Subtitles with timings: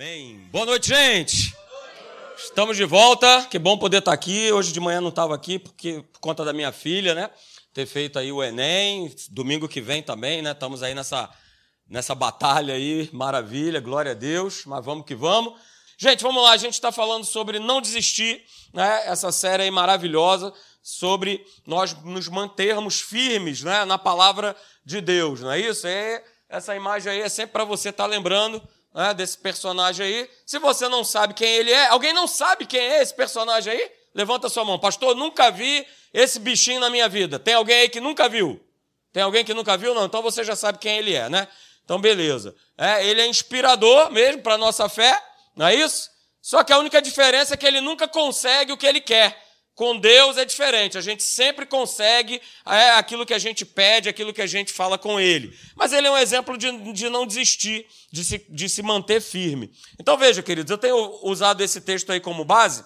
[0.00, 0.48] Amém.
[0.50, 1.54] Boa noite, gente.
[2.34, 3.46] Estamos de volta.
[3.50, 4.50] Que bom poder estar aqui.
[4.50, 7.28] Hoje de manhã não estava aqui porque por conta da minha filha, né?
[7.74, 9.14] Ter feito aí o Enem.
[9.28, 10.52] Domingo que vem também, né?
[10.52, 11.28] Estamos aí nessa
[11.86, 14.64] nessa batalha aí, maravilha, glória a Deus.
[14.64, 15.52] Mas vamos que vamos.
[15.98, 16.52] Gente, vamos lá.
[16.52, 18.42] A gente está falando sobre não desistir,
[18.72, 19.02] né?
[19.04, 20.50] Essa série aí maravilhosa
[20.82, 23.84] sobre nós nos mantermos firmes, né?
[23.84, 25.86] Na palavra de Deus, não é isso?
[25.86, 30.30] É essa imagem aí é sempre para você estar tá lembrando né, desse personagem aí.
[30.44, 33.90] Se você não sabe quem ele é, alguém não sabe quem é esse personagem aí?
[34.14, 34.78] Levanta sua mão.
[34.78, 37.38] Pastor, nunca vi esse bichinho na minha vida.
[37.38, 38.60] Tem alguém aí que nunca viu?
[39.12, 39.94] Tem alguém que nunca viu?
[39.94, 41.48] Não, então você já sabe quem ele é, né?
[41.84, 42.54] Então, beleza.
[42.76, 45.20] É, ele é inspirador mesmo para a nossa fé,
[45.56, 46.10] não é isso?
[46.40, 49.49] Só que a única diferença é que ele nunca consegue o que ele quer.
[49.80, 54.30] Com Deus é diferente, a gente sempre consegue é, aquilo que a gente pede, aquilo
[54.30, 55.58] que a gente fala com Ele.
[55.74, 59.72] Mas ele é um exemplo de, de não desistir, de se, de se manter firme.
[59.98, 62.84] Então veja, queridos, eu tenho usado esse texto aí como base.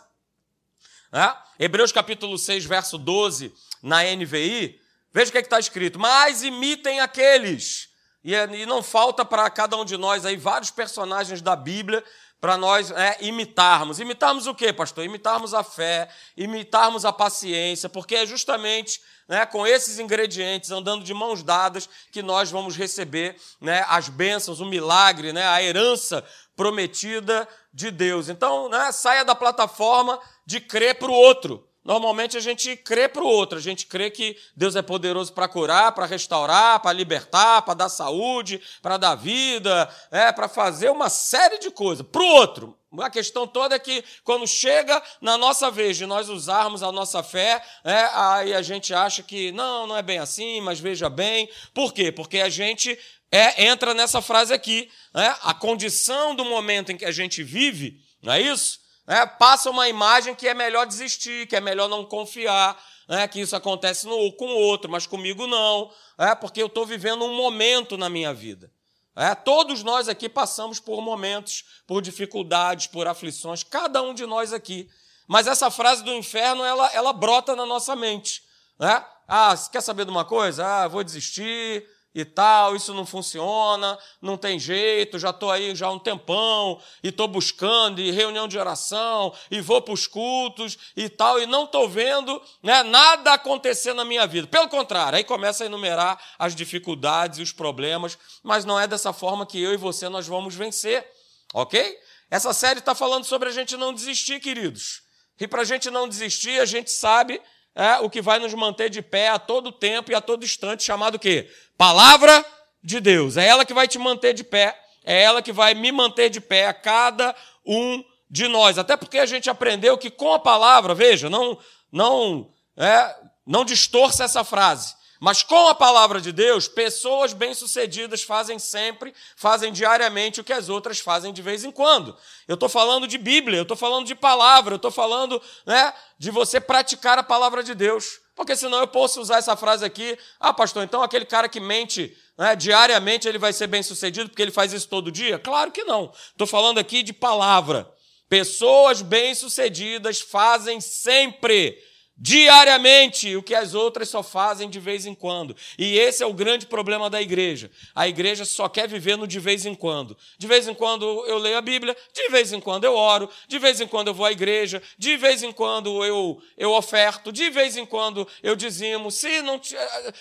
[1.13, 1.37] Né?
[1.59, 4.79] Hebreus capítulo 6, verso 12, na NVI.
[5.13, 5.99] Veja o que é está escrito.
[5.99, 7.89] Mas imitem aqueles.
[8.23, 12.05] E, é, e não falta para cada um de nós aí vários personagens da Bíblia
[12.45, 13.99] para nós é, imitarmos.
[13.99, 15.03] Imitarmos o quê, pastor?
[15.03, 21.15] Imitarmos a fé, imitarmos a paciência, porque é justamente né, com esses ingredientes, andando de
[21.15, 26.23] mãos dadas, que nós vamos receber né, as bênçãos, o milagre, né, a herança
[26.55, 28.29] prometida de Deus.
[28.29, 31.67] Então, né, saia da plataforma de crer para o outro.
[31.85, 35.47] Normalmente a gente crê para o outro, a gente crê que Deus é poderoso para
[35.47, 41.11] curar, para restaurar, para libertar, para dar saúde, para dar vida, é, para fazer uma
[41.11, 42.07] série de coisas.
[42.07, 42.79] Para o outro.
[43.01, 47.23] A questão toda é que quando chega na nossa vez de nós usarmos a nossa
[47.23, 51.51] fé, é, aí a gente acha que não, não é bem assim, mas veja bem.
[51.75, 52.11] Por quê?
[52.11, 52.99] Porque a gente
[53.31, 54.89] é, entra nessa frase aqui.
[55.13, 55.37] Né?
[55.43, 58.84] A condição do momento em que a gente vive, não é isso?
[59.07, 63.41] Né, passa uma imagem que é melhor desistir, que é melhor não confiar, né, que
[63.41, 67.35] isso acontece no, com o outro, mas comigo não, é, porque eu estou vivendo um
[67.35, 68.71] momento na minha vida.
[69.17, 74.53] É, todos nós aqui passamos por momentos, por dificuldades, por aflições, cada um de nós
[74.53, 74.89] aqui.
[75.27, 78.43] Mas essa frase do inferno, ela, ela brota na nossa mente.
[78.79, 79.05] Né?
[79.29, 80.67] Ah, quer saber de uma coisa?
[80.67, 85.87] Ah, vou desistir, e tal, isso não funciona, não tem jeito, já estou aí já
[85.87, 90.79] há um tempão, e estou buscando, e reunião de oração, e vou para os cultos
[90.97, 94.47] e tal, e não estou vendo né, nada acontecer na minha vida.
[94.47, 99.13] Pelo contrário, aí começa a enumerar as dificuldades e os problemas, mas não é dessa
[99.13, 101.05] forma que eu e você nós vamos vencer,
[101.53, 101.99] ok?
[102.31, 105.03] Essa série está falando sobre a gente não desistir, queridos.
[105.41, 107.41] E para a gente não desistir, a gente sabe
[107.75, 110.85] é, o que vai nos manter de pé a todo tempo e a todo instante,
[110.85, 111.51] chamado o quê?
[111.77, 112.45] Palavra
[112.83, 113.37] de Deus.
[113.37, 116.41] É ela que vai te manter de pé, é ela que vai me manter de
[116.41, 117.35] pé a cada
[117.67, 118.79] um de nós.
[118.79, 121.59] Até porque a gente aprendeu que com a palavra, veja, não,
[121.91, 123.15] não, é,
[123.47, 124.95] não distorça essa frase.
[125.25, 130.69] Mas com a palavra de Deus, pessoas bem-sucedidas fazem sempre, fazem diariamente o que as
[130.69, 132.15] outras fazem de vez em quando.
[132.47, 136.31] Eu estou falando de Bíblia, eu estou falando de palavra, eu estou falando né, de
[136.31, 138.21] você praticar a palavra de Deus.
[138.37, 142.15] Porque senão eu posso usar essa frase aqui, ah, pastor, então aquele cara que mente
[142.37, 145.39] né, diariamente ele vai ser bem-sucedido porque ele faz isso todo dia?
[145.39, 146.13] Claro que não.
[146.33, 147.91] Estou falando aqui de palavra.
[148.29, 151.79] Pessoas bem-sucedidas fazem sempre
[152.17, 155.57] diariamente o que as outras só fazem de vez em quando.
[155.79, 157.71] E esse é o grande problema da igreja.
[157.95, 160.17] A igreja só quer viver no de vez em quando.
[160.39, 163.59] De vez em quando eu leio a Bíblia, de vez em quando eu oro, de
[163.59, 167.51] vez em quando eu vou à igreja, de vez em quando eu, eu oferto, de
[167.51, 169.11] vez em quando eu dizimo.
[169.11, 169.61] Se, não,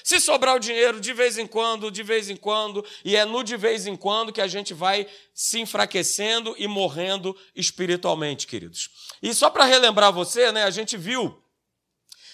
[0.04, 2.84] se sobrar o dinheiro, de vez em quando, de vez em quando.
[3.06, 7.38] E é no de vez em quando que a gente vai se enfraquecendo e morrendo
[7.56, 8.90] espiritualmente, queridos.
[9.22, 11.43] E só para relembrar você, né, a gente viu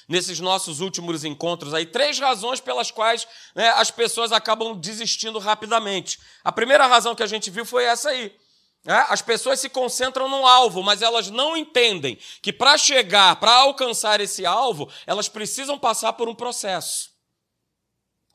[0.10, 6.20] nesses nossos últimos encontros aí, três razões pelas quais né, as pessoas acabam desistindo rapidamente.
[6.44, 8.36] A primeira razão que a gente viu foi essa aí.
[8.84, 9.06] Né?
[9.10, 14.20] As pessoas se concentram no alvo, mas elas não entendem que para chegar, para alcançar
[14.20, 17.12] esse alvo, elas precisam passar por um processo.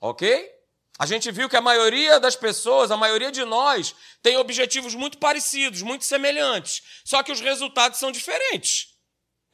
[0.01, 0.53] Ok?
[0.97, 5.19] A gente viu que a maioria das pessoas, a maioria de nós, tem objetivos muito
[5.19, 8.94] parecidos, muito semelhantes, só que os resultados são diferentes.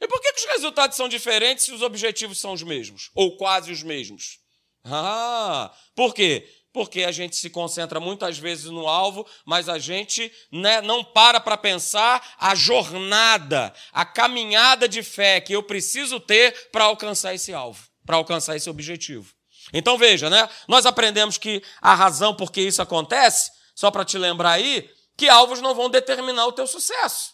[0.01, 3.11] E por que, que os resultados são diferentes se os objetivos são os mesmos?
[3.13, 4.39] Ou quase os mesmos?
[4.83, 6.49] Ah, por quê?
[6.73, 11.39] Porque a gente se concentra muitas vezes no alvo, mas a gente né, não para
[11.39, 17.53] para pensar a jornada, a caminhada de fé que eu preciso ter para alcançar esse
[17.53, 19.31] alvo, para alcançar esse objetivo.
[19.73, 20.49] Então veja, né?
[20.67, 25.29] Nós aprendemos que a razão por que isso acontece, só para te lembrar aí, que
[25.29, 27.33] alvos não vão determinar o teu sucesso.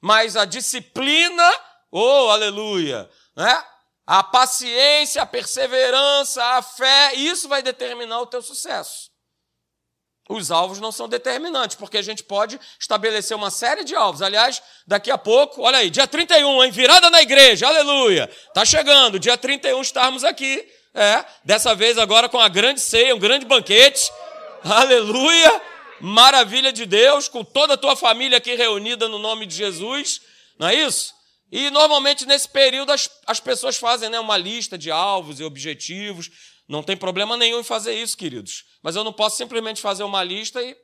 [0.00, 1.52] Mas a disciplina,
[1.90, 3.64] oh, aleluia, né?
[4.06, 9.10] A paciência, a perseverança, a fé, isso vai determinar o teu sucesso.
[10.28, 14.20] Os alvos não são determinantes, porque a gente pode estabelecer uma série de alvos.
[14.20, 16.70] Aliás, daqui a pouco, olha aí, dia 31, hein?
[16.70, 18.30] Virada na igreja, aleluia.
[18.52, 20.66] Tá chegando, dia 31 estarmos aqui.
[20.94, 24.10] É, dessa vez agora com a grande ceia, um grande banquete.
[24.62, 25.62] Aleluia.
[26.00, 30.20] Maravilha de Deus, com toda a tua família aqui reunida no nome de Jesus.
[30.58, 31.14] Não é isso?
[31.50, 36.30] E normalmente nesse período as, as pessoas fazem né, uma lista de alvos e objetivos.
[36.68, 38.64] Não tem problema nenhum em fazer isso, queridos.
[38.82, 40.76] Mas eu não posso simplesmente fazer uma lista e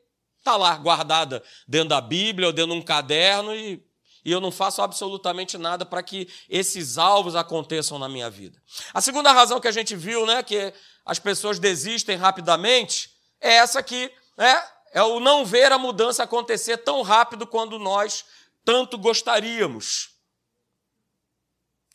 [0.42, 3.82] tá lá guardada dentro da Bíblia ou dentro de um caderno e,
[4.24, 8.58] e eu não faço absolutamente nada para que esses alvos aconteçam na minha vida.
[8.92, 10.72] A segunda razão que a gente viu, né, que
[11.04, 14.62] as pessoas desistem rapidamente, é essa aqui, né?
[14.92, 18.24] É o não ver a mudança acontecer tão rápido quando nós
[18.64, 20.13] tanto gostaríamos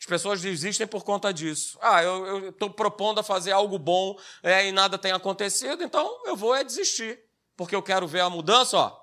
[0.06, 1.78] pessoas desistem por conta disso.
[1.81, 6.36] Ah, eu estou propondo a fazer algo bom é, e nada tem acontecido, então eu
[6.36, 7.19] vou é desistir.
[7.57, 8.98] Porque eu quero ver a mudança, ó,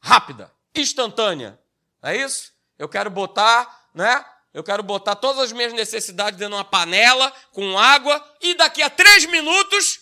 [0.00, 1.58] rápida, instantânea.
[2.02, 2.52] É isso?
[2.78, 4.24] Eu quero botar, né?
[4.52, 8.82] Eu quero botar todas as minhas necessidades dentro de uma panela com água e daqui
[8.82, 10.00] a três minutos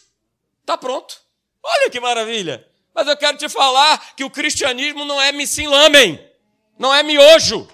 [0.65, 1.21] tá pronto.
[1.63, 2.67] Olha que maravilha!
[2.95, 6.19] Mas eu quero te falar que o cristianismo não é missim lamen,
[6.79, 7.69] não é miojo.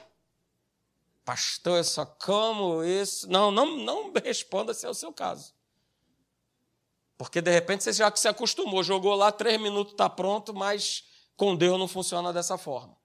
[1.24, 3.30] Pastor, eu só como isso.
[3.30, 5.54] Não, não, não responda se é o seu caso.
[7.16, 11.04] Porque de repente você já se acostumou, jogou lá, três minutos está pronto, mas
[11.36, 12.96] com Deus não funciona dessa forma.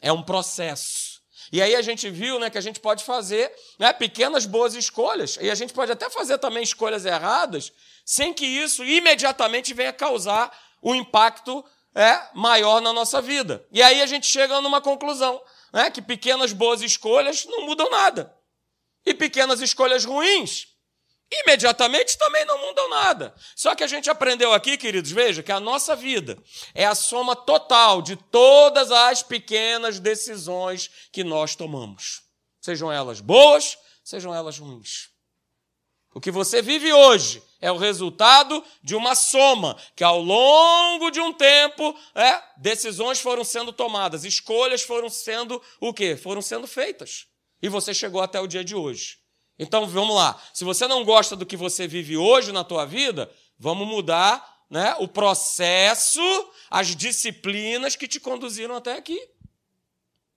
[0.00, 1.20] É um processo.
[1.50, 5.38] E aí a gente viu né, que a gente pode fazer né, pequenas boas escolhas.
[5.40, 7.72] E a gente pode até fazer também escolhas erradas,
[8.04, 11.64] sem que isso imediatamente venha causar um impacto
[11.94, 13.66] é, maior na nossa vida.
[13.72, 15.40] E aí a gente chega numa conclusão
[15.72, 18.34] né, que pequenas boas escolhas não mudam nada.
[19.04, 20.68] E pequenas escolhas ruins,
[21.30, 23.34] imediatamente também não mudam nada.
[23.54, 26.38] Só que a gente aprendeu aqui, queridos, veja, que a nossa vida
[26.74, 32.22] é a soma total de todas as pequenas decisões que nós tomamos.
[32.60, 35.07] Sejam elas boas, sejam elas ruins.
[36.14, 41.20] O que você vive hoje é o resultado de uma soma, que ao longo de
[41.20, 46.16] um tempo, é, decisões foram sendo tomadas, escolhas foram sendo o quê?
[46.16, 47.26] Foram sendo feitas.
[47.60, 49.18] E você chegou até o dia de hoje.
[49.58, 50.40] Então vamos lá.
[50.54, 54.94] Se você não gosta do que você vive hoje na tua vida, vamos mudar né,
[54.98, 56.20] o processo,
[56.70, 59.20] as disciplinas que te conduziram até aqui.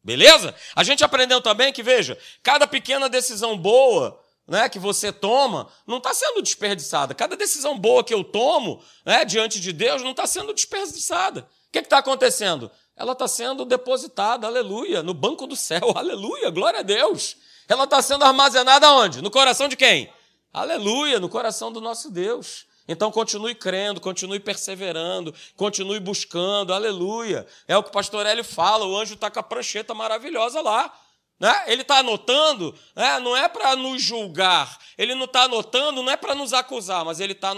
[0.04, 0.56] Beleza?
[0.76, 5.98] A gente aprendeu também que, veja, cada pequena decisão boa né, que você toma não
[5.98, 7.14] está sendo desperdiçada.
[7.14, 11.42] Cada decisão boa que eu tomo né, diante de Deus não está sendo desperdiçada.
[11.42, 12.70] O que está acontecendo?
[12.96, 17.38] Ela está sendo depositada, aleluia, no banco do céu, aleluia, glória a Deus.
[17.68, 19.22] Ela está sendo armazenada onde?
[19.22, 20.12] No coração de quem?
[20.54, 22.66] Aleluia, no coração do nosso Deus.
[22.88, 27.48] Então continue crendo, continue perseverando, continue buscando, aleluia.
[27.68, 30.94] É o que o pastor Hélio fala, o anjo está com a prancheta maravilhosa lá.
[31.42, 31.64] Né?
[31.66, 33.18] Ele está anotando, né?
[33.18, 37.20] não é para nos julgar, ele não está anotando, não é para nos acusar, mas
[37.20, 37.56] ele está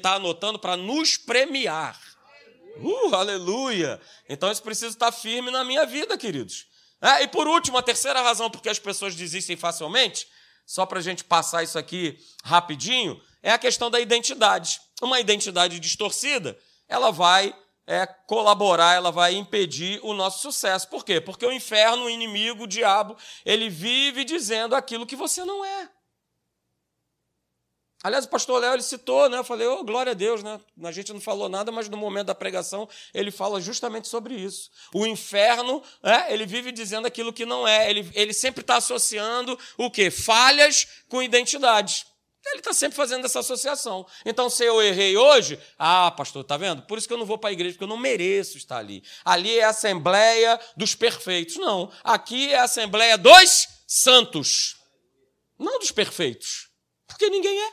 [0.00, 2.00] tá anotando para nos premiar.
[2.76, 4.00] Uh, aleluia!
[4.28, 6.68] Então isso precisa estar firme na minha vida, queridos.
[7.02, 10.28] É, e por último, a terceira razão por que as pessoas desistem facilmente,
[10.64, 14.80] só para a gente passar isso aqui rapidinho, é a questão da identidade.
[15.02, 16.56] Uma identidade distorcida,
[16.88, 17.52] ela vai
[17.88, 20.86] é, colaborar, ela vai impedir o nosso sucesso.
[20.88, 21.22] Por quê?
[21.22, 23.16] Porque o inferno, o inimigo, o diabo,
[23.46, 25.88] ele vive dizendo aquilo que você não é.
[28.04, 29.38] Aliás, o pastor Léo ele citou, né?
[29.38, 30.60] Eu falei, oh, glória a Deus, né?
[30.84, 34.70] A gente não falou nada, mas no momento da pregação ele fala justamente sobre isso.
[34.94, 37.90] O inferno, é, ele vive dizendo aquilo que não é.
[37.90, 40.10] Ele, ele sempre está associando o quê?
[40.10, 42.06] Falhas com identidades.
[42.46, 44.06] Ele está sempre fazendo essa associação.
[44.24, 46.82] Então, se eu errei hoje, ah, pastor, tá vendo?
[46.82, 49.02] Por isso que eu não vou para a igreja, porque eu não mereço estar ali.
[49.24, 51.56] Ali é a assembleia dos perfeitos.
[51.56, 51.92] Não.
[52.02, 54.76] Aqui é a assembleia dos santos.
[55.58, 56.68] Não dos perfeitos.
[57.06, 57.70] Porque ninguém é.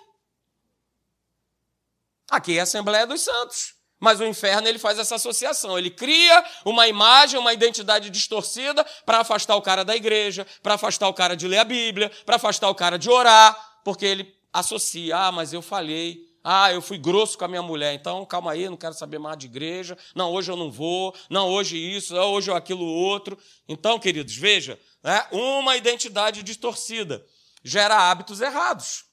[2.32, 3.76] Aqui é a assembleia dos santos.
[4.00, 5.78] Mas o inferno ele faz essa associação.
[5.78, 11.08] Ele cria uma imagem, uma identidade distorcida para afastar o cara da igreja, para afastar
[11.08, 15.18] o cara de ler a Bíblia, para afastar o cara de orar, porque ele associa,
[15.18, 18.70] ah, mas eu falhei, ah, eu fui grosso com a minha mulher, então calma aí,
[18.70, 22.52] não quero saber mais de igreja, não, hoje eu não vou, não, hoje isso, hoje
[22.52, 23.38] eu aquilo outro.
[23.68, 27.26] Então, queridos, veja, né, uma identidade distorcida
[27.64, 29.06] gera hábitos errados.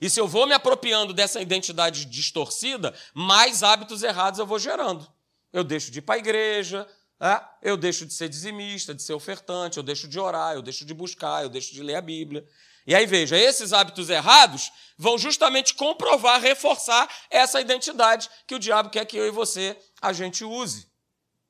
[0.00, 5.10] E se eu vou me apropriando dessa identidade distorcida, mais hábitos errados eu vou gerando.
[5.52, 6.86] Eu deixo de ir para a igreja,
[7.20, 7.40] é?
[7.62, 10.92] eu deixo de ser dizimista, de ser ofertante, eu deixo de orar, eu deixo de
[10.92, 12.46] buscar, eu deixo de ler a Bíblia.
[12.86, 18.90] E aí veja, esses hábitos errados vão justamente comprovar, reforçar essa identidade que o diabo
[18.90, 20.86] quer que eu e você a gente use.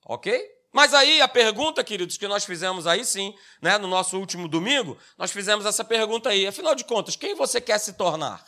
[0.05, 0.55] OK?
[0.73, 4.99] Mas aí a pergunta, queridos, que nós fizemos aí sim, né, no nosso último domingo,
[5.17, 6.47] nós fizemos essa pergunta aí.
[6.47, 8.45] Afinal de contas, quem você quer se tornar?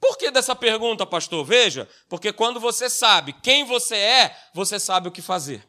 [0.00, 1.44] Por que dessa pergunta, pastor?
[1.44, 5.66] Veja, porque quando você sabe quem você é, você sabe o que fazer.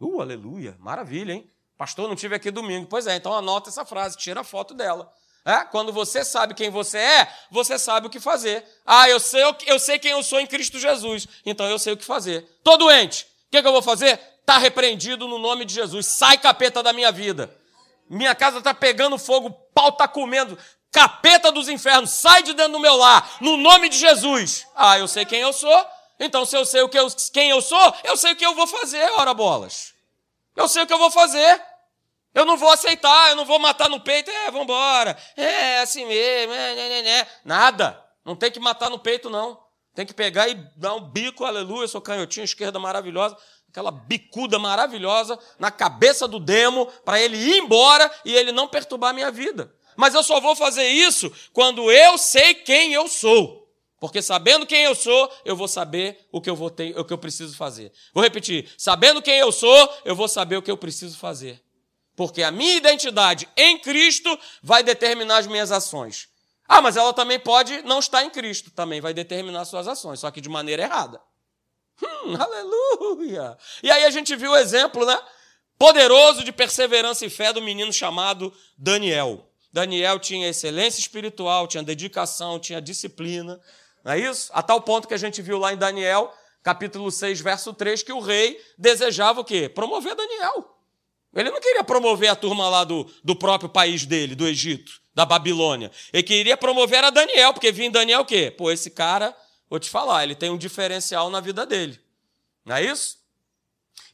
[0.00, 1.51] Uh, aleluia, maravilha, hein?
[1.82, 2.86] Pastor, não tive aqui domingo.
[2.88, 5.12] Pois é, então anota essa frase, tira a foto dela.
[5.44, 5.64] É?
[5.64, 8.64] Quando você sabe quem você é, você sabe o que fazer.
[8.86, 11.96] Ah, eu sei, eu sei quem eu sou em Cristo Jesus, então eu sei o
[11.96, 12.46] que fazer.
[12.62, 14.20] Tô doente, o que, que eu vou fazer?
[14.38, 16.06] Está repreendido no nome de Jesus.
[16.06, 17.52] Sai capeta da minha vida.
[18.08, 20.56] Minha casa está pegando fogo, pau está comendo
[20.92, 24.68] capeta dos infernos, sai de dentro do meu lar, no nome de Jesus.
[24.76, 25.86] Ah, eu sei quem eu sou,
[26.20, 28.54] então se eu sei o que eu, quem eu sou, eu sei o que eu
[28.54, 29.92] vou fazer, ora bolas.
[30.54, 31.71] Eu sei o que eu vou fazer.
[32.34, 36.52] Eu não vou aceitar, eu não vou matar no peito, é, vambora, é assim mesmo,
[36.52, 37.26] é, né, né, né.
[37.44, 38.02] Nada.
[38.24, 39.60] Não tem que matar no peito, não.
[39.94, 43.36] Tem que pegar e dar um bico, aleluia, sou canhotinho, esquerda maravilhosa,
[43.68, 49.10] aquela bicuda maravilhosa na cabeça do demo, para ele ir embora e ele não perturbar
[49.10, 49.74] a minha vida.
[49.94, 53.62] Mas eu só vou fazer isso quando eu sei quem eu sou.
[54.00, 57.12] Porque sabendo quem eu sou, eu vou saber o que eu vou ter, o que
[57.12, 57.92] eu preciso fazer.
[58.12, 61.62] Vou repetir: sabendo quem eu sou, eu vou saber o que eu preciso fazer.
[62.14, 66.28] Porque a minha identidade em Cristo vai determinar as minhas ações.
[66.68, 70.30] Ah, mas ela também pode não estar em Cristo, também vai determinar suas ações, só
[70.30, 71.20] que de maneira errada.
[72.02, 73.56] Hum, aleluia!
[73.82, 75.18] E aí a gente viu o exemplo, né?
[75.78, 79.48] Poderoso de perseverança e fé do menino chamado Daniel.
[79.72, 83.60] Daniel tinha excelência espiritual, tinha dedicação, tinha disciplina.
[84.04, 84.50] Não é isso?
[84.54, 88.12] A tal ponto que a gente viu lá em Daniel, capítulo 6, verso 3, que
[88.12, 89.68] o rei desejava o quê?
[89.68, 90.76] Promover Daniel.
[91.34, 95.24] Ele não queria promover a turma lá do, do próprio país dele, do Egito, da
[95.24, 95.90] Babilônia.
[96.12, 98.50] Ele queria promover a Daniel, porque vinha Daniel o quê?
[98.50, 99.34] Pô, esse cara,
[99.68, 101.98] vou te falar, ele tem um diferencial na vida dele.
[102.64, 103.16] Não é isso?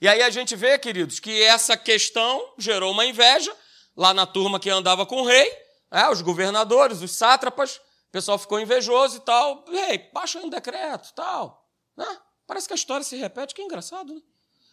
[0.01, 3.55] E aí a gente vê, queridos, que essa questão gerou uma inveja
[3.97, 5.51] lá na turma que andava com o rei,
[5.91, 7.77] é, os governadores, os sátrapas,
[8.09, 9.65] o pessoal ficou invejoso e tal.
[9.69, 11.69] Rei, baixa aí um decreto tal.
[11.97, 12.07] Né?
[12.47, 14.21] Parece que a história se repete, que é engraçado, né?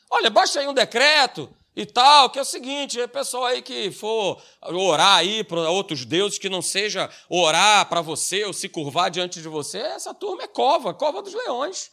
[0.10, 3.92] Olha, baixa aí um decreto e tal, que é o seguinte, é pessoal aí que
[3.92, 9.12] for orar aí para outros deuses, que não seja orar para você ou se curvar
[9.12, 11.92] diante de você, essa turma é cova, cova dos leões.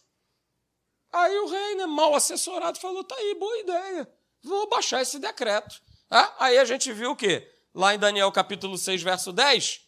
[1.12, 4.09] Aí o rei, né, mal assessorado, falou, tá aí, boa ideia,
[4.43, 5.83] vou baixar esse decreto.
[6.09, 7.51] Ah, aí a gente viu o quê?
[7.75, 9.81] Lá em Daniel capítulo 6, verso 10,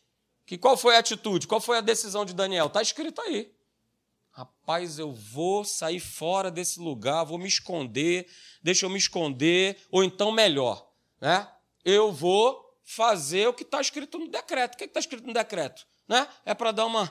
[0.45, 2.67] que qual foi a atitude, qual foi a decisão de Daniel?
[2.67, 3.54] Está escrito aí.
[4.35, 8.29] Rapaz, eu vou sair fora desse lugar, vou me esconder,
[8.61, 11.49] deixa eu me esconder, ou então melhor, né?
[11.85, 14.75] Eu vou fazer o que está escrito no decreto.
[14.75, 15.87] O que está escrito no decreto?
[16.09, 16.27] Né?
[16.45, 17.07] É para dar uma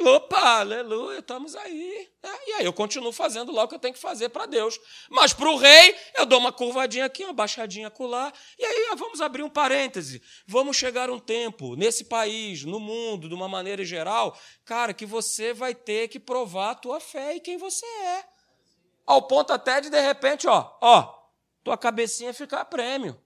[0.00, 2.08] Opa, aleluia, estamos aí.
[2.22, 4.78] É, e aí eu continuo fazendo lá o que eu tenho que fazer para Deus.
[5.10, 8.32] Mas para o rei, eu dou uma curvadinha aqui, uma baixadinha acolá.
[8.58, 10.22] E aí vamos abrir um parêntese.
[10.46, 15.52] Vamos chegar um tempo, nesse país, no mundo, de uma maneira geral, cara, que você
[15.52, 18.24] vai ter que provar a tua fé e quem você é.
[19.06, 21.14] Ao ponto até de, de repente, ó, ó,
[21.62, 23.20] tua cabecinha ficar prêmio.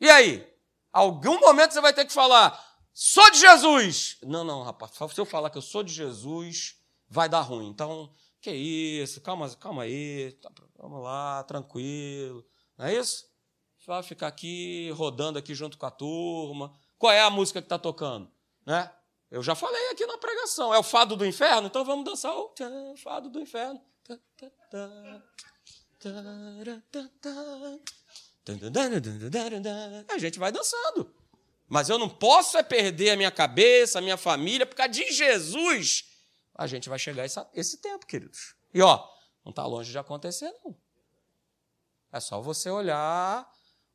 [0.00, 0.46] E aí?
[0.92, 2.58] Algum momento você vai ter que falar,
[2.98, 4.16] Sou de Jesus!
[4.22, 7.68] Não, não, rapaz, se eu falar que eu sou de Jesus, vai dar ruim.
[7.68, 8.10] Então,
[8.40, 12.42] que isso, calma, calma aí, tá, vamos lá, tranquilo.
[12.74, 13.30] Não é isso?
[13.86, 16.72] Vai ficar aqui rodando aqui junto com a turma.
[16.96, 18.32] Qual é a música que está tocando?
[18.64, 18.90] Né?
[19.30, 20.72] Eu já falei aqui na pregação.
[20.72, 21.66] É o fado do inferno?
[21.66, 22.54] Então vamos dançar o
[22.96, 23.78] fado do inferno.
[30.08, 31.14] A gente vai dançando.
[31.68, 35.10] Mas eu não posso é perder a minha cabeça, a minha família, por causa de
[35.12, 36.04] Jesus.
[36.54, 38.54] A gente vai chegar esse, esse tempo, queridos.
[38.72, 39.04] E ó,
[39.44, 40.76] não está longe de acontecer, não.
[42.12, 43.46] É só você olhar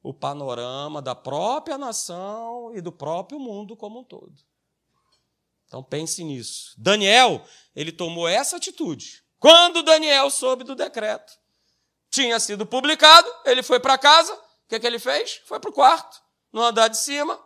[0.03, 4.35] o panorama da própria nação e do próprio mundo como um todo.
[5.65, 6.73] Então pense nisso.
[6.77, 9.23] Daniel, ele tomou essa atitude.
[9.39, 11.31] Quando Daniel soube do decreto,
[12.09, 15.41] tinha sido publicado, ele foi para casa, o que, que ele fez?
[15.45, 17.39] Foi para o quarto, no andar de cima,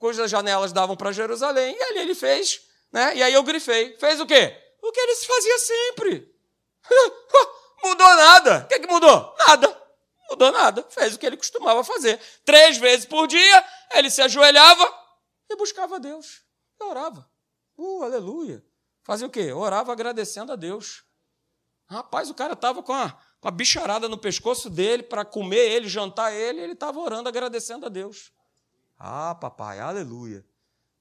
[0.00, 1.76] cujas janelas davam para Jerusalém.
[1.78, 3.14] E ali ele fez, né?
[3.14, 3.96] E aí eu grifei.
[3.98, 4.56] Fez o quê?
[4.82, 6.34] O que ele fazia sempre.
[7.84, 8.64] mudou nada.
[8.64, 9.36] O que, que mudou?
[9.38, 9.82] Nada.
[10.30, 10.84] Mudou nada.
[10.88, 12.18] Fez o que ele costumava fazer.
[12.44, 14.92] Três vezes por dia, ele se ajoelhava
[15.50, 16.42] e buscava Deus.
[16.80, 17.30] E orava.
[17.76, 18.64] Uh, aleluia.
[19.04, 19.52] fazia o quê?
[19.52, 21.04] Orava agradecendo a Deus.
[21.86, 25.88] Rapaz, o cara estava com a, com a bicharada no pescoço dele para comer ele,
[25.88, 28.32] jantar ele, ele estava orando, agradecendo a Deus.
[29.02, 30.44] Ah, papai, aleluia.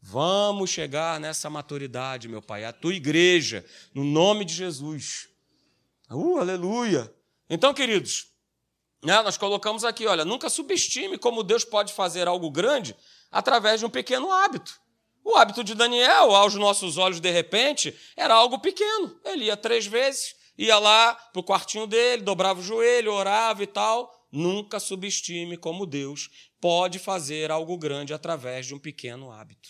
[0.02, 5.28] Vamos chegar nessa maturidade, meu pai, a tua igreja, no nome de Jesus.
[6.10, 7.14] Uh, aleluia.
[7.50, 8.28] Então, queridos,
[9.04, 12.96] né, nós colocamos aqui, olha, nunca subestime como Deus pode fazer algo grande
[13.30, 14.80] através de um pequeno hábito.
[15.22, 19.20] O hábito de Daniel, aos nossos olhos, de repente, era algo pequeno.
[19.26, 23.68] Ele ia três vezes, ia lá para o quartinho dele, dobrava o joelho, orava e
[23.68, 24.19] tal.
[24.32, 26.30] Nunca subestime como Deus
[26.62, 29.70] pode fazer algo grande através de um pequeno hábito.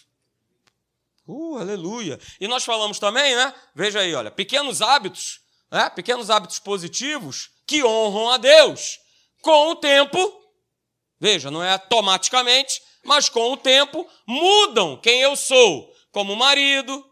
[1.27, 2.19] Uh, aleluia!
[2.41, 3.53] E nós falamos também, né?
[3.75, 5.89] Veja aí, olha, pequenos hábitos, né?
[5.91, 8.99] pequenos hábitos positivos que honram a Deus.
[9.41, 10.17] Com o tempo,
[11.19, 17.05] veja, não é automaticamente, mas com o tempo mudam quem eu sou, como marido,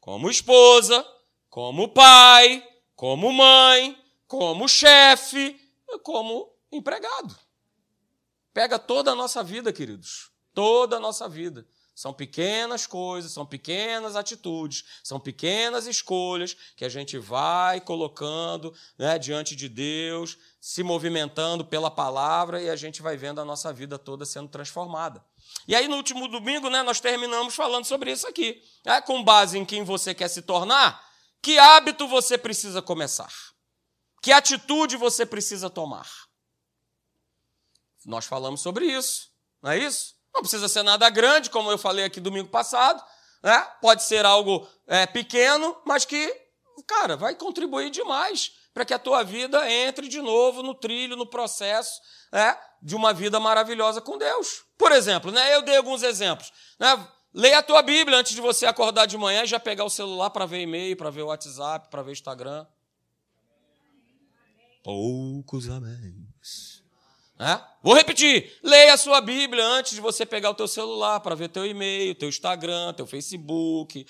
[0.00, 1.06] como esposa,
[1.50, 5.54] como pai, como mãe, como chefe,
[6.02, 7.36] como empregado.
[8.52, 11.66] Pega toda a nossa vida, queridos, toda a nossa vida.
[11.98, 19.18] São pequenas coisas, são pequenas atitudes, são pequenas escolhas que a gente vai colocando né,
[19.18, 23.98] diante de Deus, se movimentando pela palavra e a gente vai vendo a nossa vida
[23.98, 25.24] toda sendo transformada.
[25.66, 28.62] E aí, no último domingo, né, nós terminamos falando sobre isso aqui.
[28.84, 31.04] É, com base em quem você quer se tornar,
[31.42, 33.32] que hábito você precisa começar?
[34.22, 36.27] Que atitude você precisa tomar?
[38.08, 39.28] Nós falamos sobre isso,
[39.62, 40.14] não é isso?
[40.34, 43.04] Não precisa ser nada grande, como eu falei aqui domingo passado.
[43.42, 43.60] Né?
[43.82, 46.34] Pode ser algo é, pequeno, mas que,
[46.86, 51.26] cara, vai contribuir demais para que a tua vida entre de novo no trilho, no
[51.26, 52.00] processo
[52.32, 54.64] é, de uma vida maravilhosa com Deus.
[54.78, 56.50] Por exemplo, né, eu dei alguns exemplos.
[56.78, 57.08] Né?
[57.34, 60.30] Leia a tua Bíblia antes de você acordar de manhã e já pegar o celular
[60.30, 62.66] para ver e-mail, para ver o WhatsApp, para ver Instagram.
[64.82, 66.87] Poucos améns.
[67.82, 68.58] Vou repetir.
[68.62, 72.14] Leia a sua Bíblia antes de você pegar o teu celular para ver teu e-mail,
[72.14, 74.06] teu Instagram, teu Facebook.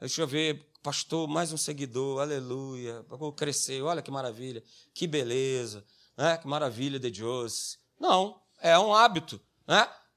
[0.00, 3.04] Deixa eu ver, pastor, mais um seguidor, aleluia.
[3.08, 5.84] Vou crescer, olha que maravilha, que beleza,
[6.40, 7.78] que maravilha de Deus.
[8.00, 9.40] Não, é um hábito.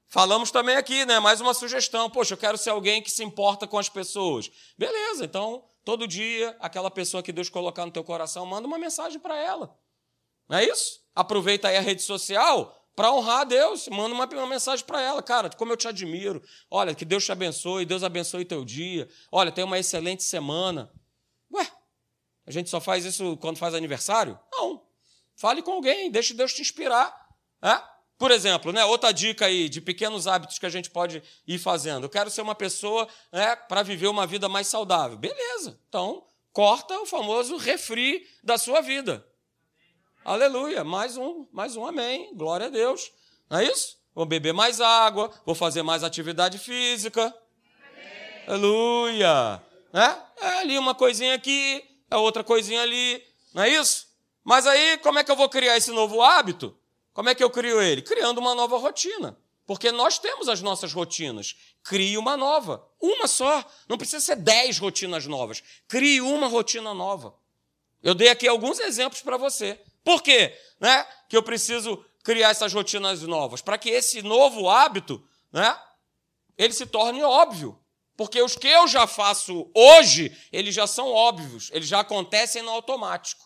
[0.08, 1.18] Falamos também aqui, né?
[1.18, 2.10] Mais uma sugestão.
[2.10, 4.50] Poxa, eu quero ser alguém que se importa com as pessoas.
[4.78, 9.20] Beleza, então, todo dia, aquela pessoa que Deus colocar no teu coração, manda uma mensagem
[9.20, 9.76] para ela.
[10.48, 11.05] Não é isso?
[11.16, 13.88] Aproveita aí a rede social para honrar a Deus.
[13.88, 15.22] Manda uma, uma mensagem para ela.
[15.22, 16.42] Cara, como eu te admiro.
[16.70, 19.08] Olha, que Deus te abençoe, Deus abençoe teu dia.
[19.32, 20.92] Olha, tenha uma excelente semana.
[21.52, 21.66] Ué,
[22.46, 24.38] a gente só faz isso quando faz aniversário?
[24.52, 24.86] Não.
[25.34, 27.14] Fale com alguém, deixe Deus te inspirar.
[27.62, 27.80] É?
[28.18, 32.04] Por exemplo, né, outra dica aí de pequenos hábitos que a gente pode ir fazendo.
[32.04, 35.18] Eu quero ser uma pessoa né, para viver uma vida mais saudável.
[35.18, 35.78] Beleza.
[35.88, 39.26] Então, corta o famoso refri da sua vida.
[40.26, 40.82] Aleluia.
[40.82, 42.34] Mais um, mais um amém.
[42.34, 43.12] Glória a Deus.
[43.48, 43.96] Não é isso?
[44.12, 47.22] Vou beber mais água, vou fazer mais atividade física.
[47.22, 48.44] Amém.
[48.48, 49.62] Aleluia.
[49.92, 50.22] Né?
[50.40, 53.22] É ali uma coisinha aqui, é outra coisinha ali.
[53.54, 54.08] Não é isso?
[54.42, 56.76] Mas aí, como é que eu vou criar esse novo hábito?
[57.12, 58.02] Como é que eu crio ele?
[58.02, 59.38] Criando uma nova rotina.
[59.64, 61.54] Porque nós temos as nossas rotinas.
[61.84, 62.84] Crie uma nova.
[63.00, 63.64] Uma só.
[63.88, 65.62] Não precisa ser dez rotinas novas.
[65.86, 67.32] Crie uma rotina nova.
[68.02, 69.80] Eu dei aqui alguns exemplos para você.
[70.06, 70.56] Por quê?
[70.78, 71.04] Né?
[71.28, 73.60] Que eu preciso criar essas rotinas novas.
[73.60, 75.20] Para que esse novo hábito
[75.52, 75.76] né,
[76.56, 77.76] ele se torne óbvio.
[78.16, 81.70] Porque os que eu já faço hoje, eles já são óbvios.
[81.72, 83.44] Eles já acontecem no automático.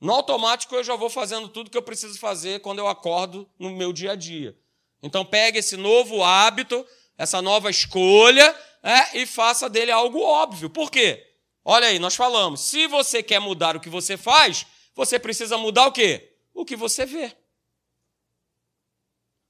[0.00, 3.70] No automático eu já vou fazendo tudo que eu preciso fazer quando eu acordo no
[3.70, 4.56] meu dia a dia.
[5.02, 10.70] Então pegue esse novo hábito, essa nova escolha, é, e faça dele algo óbvio.
[10.70, 11.26] Por quê?
[11.64, 14.64] Olha aí, nós falamos, se você quer mudar o que você faz,
[14.98, 16.36] você precisa mudar o quê?
[16.52, 17.32] O que você vê.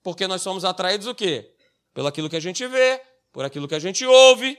[0.02, 1.56] Porque nós somos atraídos o quê?
[1.94, 4.58] Pelo aquilo que a gente vê, por aquilo que a gente ouve.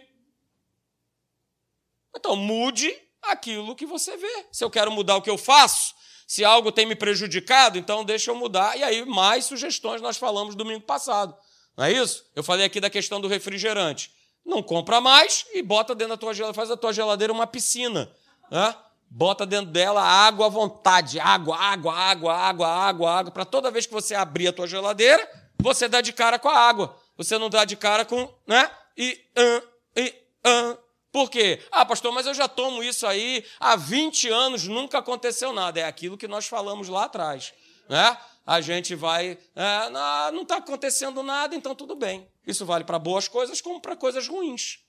[2.18, 4.48] Então mude aquilo que você vê.
[4.52, 5.94] Se eu quero mudar o que eu faço,
[6.28, 8.76] se algo tem me prejudicado, então deixa eu mudar.
[8.76, 11.38] E aí, mais sugestões nós falamos domingo passado.
[11.78, 12.26] Não é isso?
[12.36, 14.12] Eu falei aqui da questão do refrigerante.
[14.44, 18.12] Não compra mais e bota dentro da tua geladeira, faz da tua geladeira uma piscina.
[18.50, 18.76] Né?
[19.10, 23.86] Bota dentro dela água à vontade, água, água, água, água, água, água, para toda vez
[23.86, 26.96] que você abrir a tua geladeira, você dá de cara com a água.
[27.18, 28.70] Você não dá de cara com, né?
[28.96, 30.16] E, uh, e,
[30.48, 30.78] uh,
[31.12, 31.62] por quê?
[31.72, 35.80] Ah, pastor, mas eu já tomo isso aí há 20 anos, nunca aconteceu nada.
[35.80, 37.54] É aquilo que nós falamos lá atrás.
[37.90, 38.18] Né?
[38.46, 39.38] A gente vai.
[39.56, 39.90] É,
[40.32, 42.28] não está acontecendo nada, então tudo bem.
[42.46, 44.80] Isso vale para boas coisas como para coisas ruins.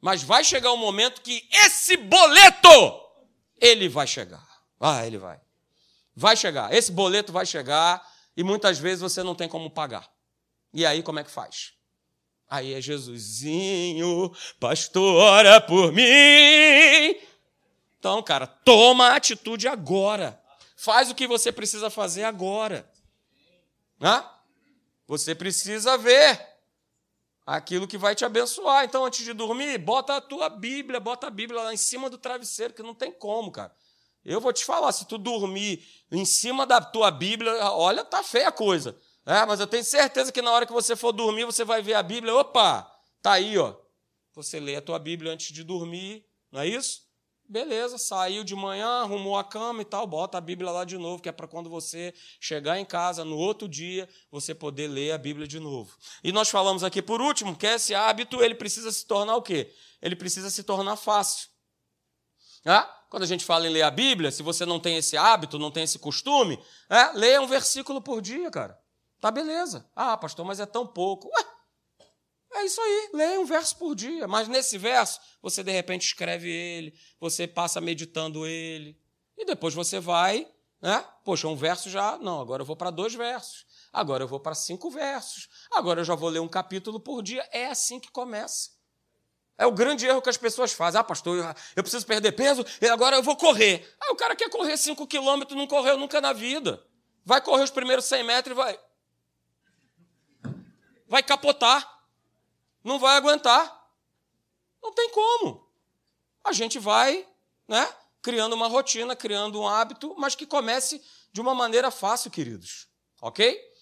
[0.00, 3.00] Mas vai chegar um momento que esse boleto,
[3.62, 4.44] ele vai chegar.
[4.80, 5.40] Ah, ele vai.
[6.14, 6.74] Vai chegar.
[6.74, 8.04] Esse boleto vai chegar
[8.36, 10.10] e muitas vezes você não tem como pagar.
[10.74, 11.72] E aí, como é que faz?
[12.50, 17.16] Aí é Jesusinho, pastor, ora por mim.
[17.98, 20.38] Então, cara, toma a atitude agora.
[20.76, 22.90] Faz o que você precisa fazer agora.
[24.00, 24.28] Hã?
[25.06, 26.51] Você precisa ver
[27.46, 28.84] aquilo que vai te abençoar.
[28.84, 32.18] Então, antes de dormir, bota a tua Bíblia, bota a Bíblia lá em cima do
[32.18, 33.74] travesseiro, que não tem como, cara.
[34.24, 38.48] Eu vou te falar, se tu dormir em cima da tua Bíblia, olha, tá feia
[38.48, 38.96] a coisa.
[39.26, 41.94] É, mas eu tenho certeza que na hora que você for dormir, você vai ver
[41.94, 43.74] a Bíblia, opa, tá aí, ó.
[44.34, 47.02] Você lê a tua Bíblia antes de dormir, não é isso?
[47.52, 51.22] Beleza, saiu de manhã, arrumou a cama e tal, bota a Bíblia lá de novo,
[51.22, 55.18] que é para quando você chegar em casa no outro dia, você poder ler a
[55.18, 55.94] Bíblia de novo.
[56.24, 59.70] E nós falamos aqui por último que esse hábito, ele precisa se tornar o quê?
[60.00, 61.50] Ele precisa se tornar fácil.
[62.64, 65.58] Ah, quando a gente fala em ler a Bíblia, se você não tem esse hábito,
[65.58, 68.80] não tem esse costume, é, leia um versículo por dia, cara.
[69.20, 69.86] Tá beleza.
[69.94, 71.28] Ah, pastor, mas é tão pouco.
[71.28, 71.44] Ué,
[72.54, 74.28] é isso aí, leia um verso por dia.
[74.28, 78.98] Mas nesse verso, você de repente escreve ele, você passa meditando ele.
[79.36, 80.46] E depois você vai,
[80.80, 81.04] né?
[81.24, 82.18] Poxa, um verso já.
[82.18, 83.66] Não, agora eu vou para dois versos.
[83.92, 85.48] Agora eu vou para cinco versos.
[85.70, 87.46] Agora eu já vou ler um capítulo por dia.
[87.52, 88.70] É assim que começa.
[89.56, 91.00] É o grande erro que as pessoas fazem.
[91.00, 93.94] Ah, pastor, eu preciso perder peso e agora eu vou correr.
[94.00, 96.84] Ah, o cara quer correr cinco quilômetros, não correu nunca na vida.
[97.24, 98.80] Vai correr os primeiros 100 metros e vai.
[101.06, 101.91] Vai capotar.
[102.84, 103.80] Não vai aguentar.
[104.82, 105.68] Não tem como.
[106.44, 107.26] A gente vai,
[107.68, 107.88] né,
[108.20, 112.88] criando uma rotina, criando um hábito, mas que comece de uma maneira fácil, queridos.
[113.20, 113.72] OK?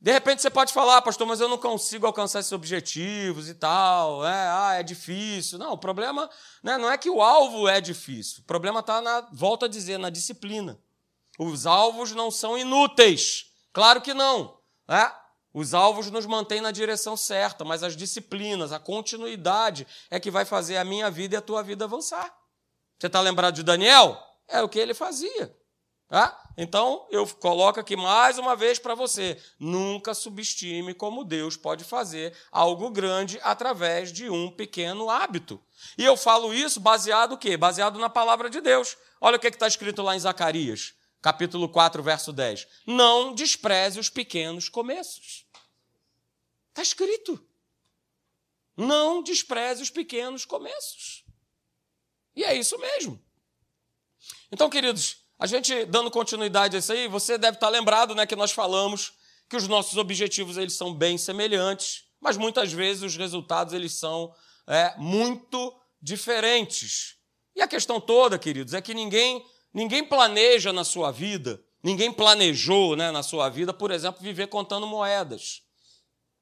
[0.00, 3.54] De repente você pode falar, ah, pastor, mas eu não consigo alcançar esses objetivos e
[3.54, 4.26] tal.
[4.26, 5.58] É, ah, é difícil.
[5.58, 6.28] Não, o problema
[6.62, 8.42] né, não é que o alvo é difícil.
[8.42, 10.78] O problema está na, volta a dizer, na disciplina.
[11.38, 13.46] Os alvos não são inúteis.
[13.72, 14.58] Claro que não.
[14.86, 15.10] Né?
[15.54, 20.44] Os alvos nos mantêm na direção certa, mas as disciplinas, a continuidade é que vai
[20.44, 22.36] fazer a minha vida e a tua vida avançar.
[22.98, 24.20] Você está lembrado de Daniel?
[24.48, 25.56] É o que ele fazia.
[26.08, 26.36] Tá?
[26.56, 32.36] Então, eu coloco aqui mais uma vez para você: nunca subestime como Deus pode fazer
[32.50, 35.60] algo grande através de um pequeno hábito.
[35.96, 37.56] E eu falo isso baseado o quê?
[37.56, 38.96] Baseado na palavra de Deus.
[39.20, 42.66] Olha o que é está escrito lá em Zacarias, capítulo 4, verso 10.
[42.86, 45.43] Não despreze os pequenos começos.
[46.84, 47.42] Escrito.
[48.76, 51.24] Não despreze os pequenos começos.
[52.36, 53.18] E é isso mesmo.
[54.52, 58.36] Então, queridos, a gente dando continuidade a isso aí, você deve estar lembrado né, que
[58.36, 59.14] nós falamos
[59.48, 64.34] que os nossos objetivos eles são bem semelhantes, mas muitas vezes os resultados eles são
[64.66, 67.16] é, muito diferentes.
[67.56, 72.94] E a questão toda, queridos, é que ninguém, ninguém planeja na sua vida, ninguém planejou
[72.94, 75.63] né, na sua vida, por exemplo, viver contando moedas.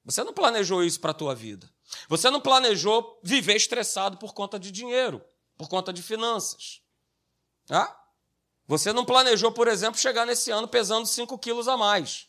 [0.05, 1.69] Você não planejou isso para a tua vida.
[2.09, 5.23] Você não planejou viver estressado por conta de dinheiro,
[5.57, 6.81] por conta de finanças.
[7.69, 7.99] Ah?
[8.67, 12.27] Você não planejou, por exemplo, chegar nesse ano pesando 5 quilos a mais.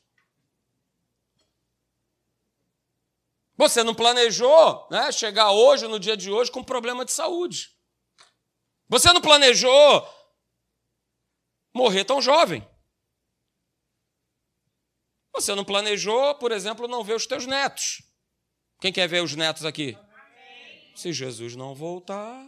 [3.56, 7.72] Você não planejou né, chegar hoje, no dia de hoje, com problema de saúde.
[8.88, 10.08] Você não planejou
[11.72, 12.66] morrer tão jovem.
[15.34, 18.02] Você não planejou, por exemplo, não ver os teus netos.
[18.80, 19.98] Quem quer ver os netos aqui?
[20.94, 22.46] Se Jesus não voltar,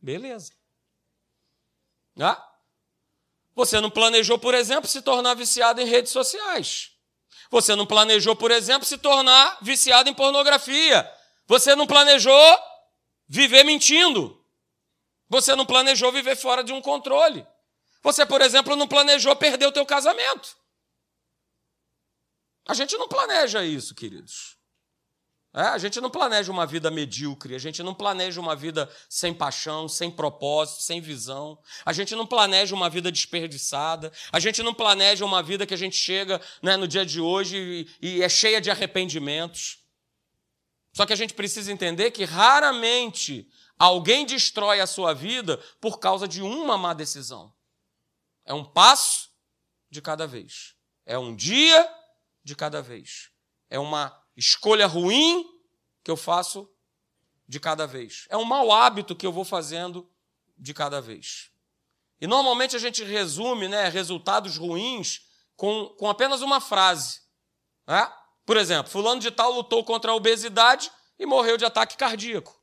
[0.00, 0.52] beleza.
[2.20, 2.46] Ah?
[3.54, 6.90] Você não planejou, por exemplo, se tornar viciado em redes sociais.
[7.50, 11.10] Você não planejou, por exemplo, se tornar viciado em pornografia.
[11.46, 12.58] Você não planejou
[13.26, 14.44] viver mentindo.
[15.28, 17.46] Você não planejou viver fora de um controle.
[18.02, 20.56] Você, por exemplo, não planejou perder o teu casamento.
[22.66, 24.56] A gente não planeja isso, queridos.
[25.56, 29.32] É, a gente não planeja uma vida medíocre, a gente não planeja uma vida sem
[29.32, 31.58] paixão, sem propósito, sem visão.
[31.82, 34.12] A gente não planeja uma vida desperdiçada.
[34.30, 37.88] A gente não planeja uma vida que a gente chega né, no dia de hoje
[38.02, 39.78] e, e é cheia de arrependimentos.
[40.92, 43.48] Só que a gente precisa entender que raramente
[43.78, 47.50] alguém destrói a sua vida por causa de uma má decisão.
[48.44, 49.30] É um passo
[49.90, 50.74] de cada vez.
[51.06, 51.88] É um dia
[52.46, 53.32] de cada vez.
[53.68, 55.44] É uma escolha ruim
[56.04, 56.72] que eu faço
[57.48, 58.24] de cada vez.
[58.30, 60.08] É um mau hábito que eu vou fazendo
[60.56, 61.50] de cada vez.
[62.20, 67.20] E normalmente a gente resume né, resultados ruins com, com apenas uma frase.
[67.84, 68.12] Né?
[68.44, 72.62] Por exemplo, fulano de tal lutou contra a obesidade e morreu de ataque cardíaco.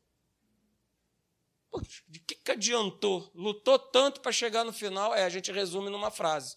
[1.69, 3.29] Poxa, de que, que adiantou?
[3.35, 5.13] Lutou tanto para chegar no final?
[5.13, 6.55] É, a gente resume numa frase.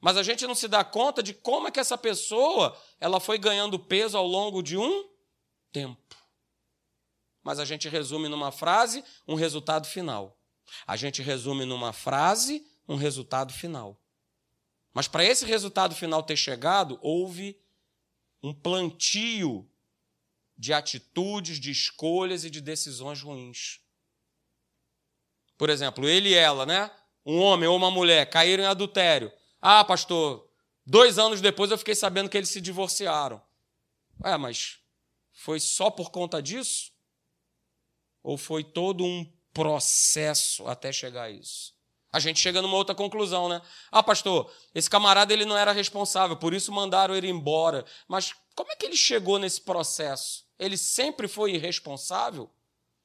[0.00, 3.38] Mas a gente não se dá conta de como é que essa pessoa ela foi
[3.38, 5.08] ganhando peso ao longo de um
[5.70, 6.16] tempo.
[7.42, 10.38] Mas a gente resume numa frase um resultado final.
[10.86, 14.00] A gente resume numa frase um resultado final.
[14.92, 17.60] Mas para esse resultado final ter chegado, houve
[18.42, 19.68] um plantio
[20.56, 23.80] de atitudes, de escolhas e de decisões ruins.
[25.56, 26.90] Por exemplo, ele e ela, né?
[27.24, 29.32] Um homem ou uma mulher caíram em adultério.
[29.60, 30.48] Ah, pastor,
[30.86, 33.40] dois anos depois eu fiquei sabendo que eles se divorciaram.
[34.24, 34.78] É, mas
[35.32, 36.92] foi só por conta disso?
[38.22, 41.74] Ou foi todo um processo até chegar a isso?
[42.12, 43.62] A gente chega numa outra conclusão, né?
[43.90, 47.84] Ah, pastor, esse camarada ele não era responsável, por isso mandaram ele embora.
[48.08, 50.44] Mas como é que ele chegou nesse processo?
[50.58, 52.50] Ele sempre foi irresponsável?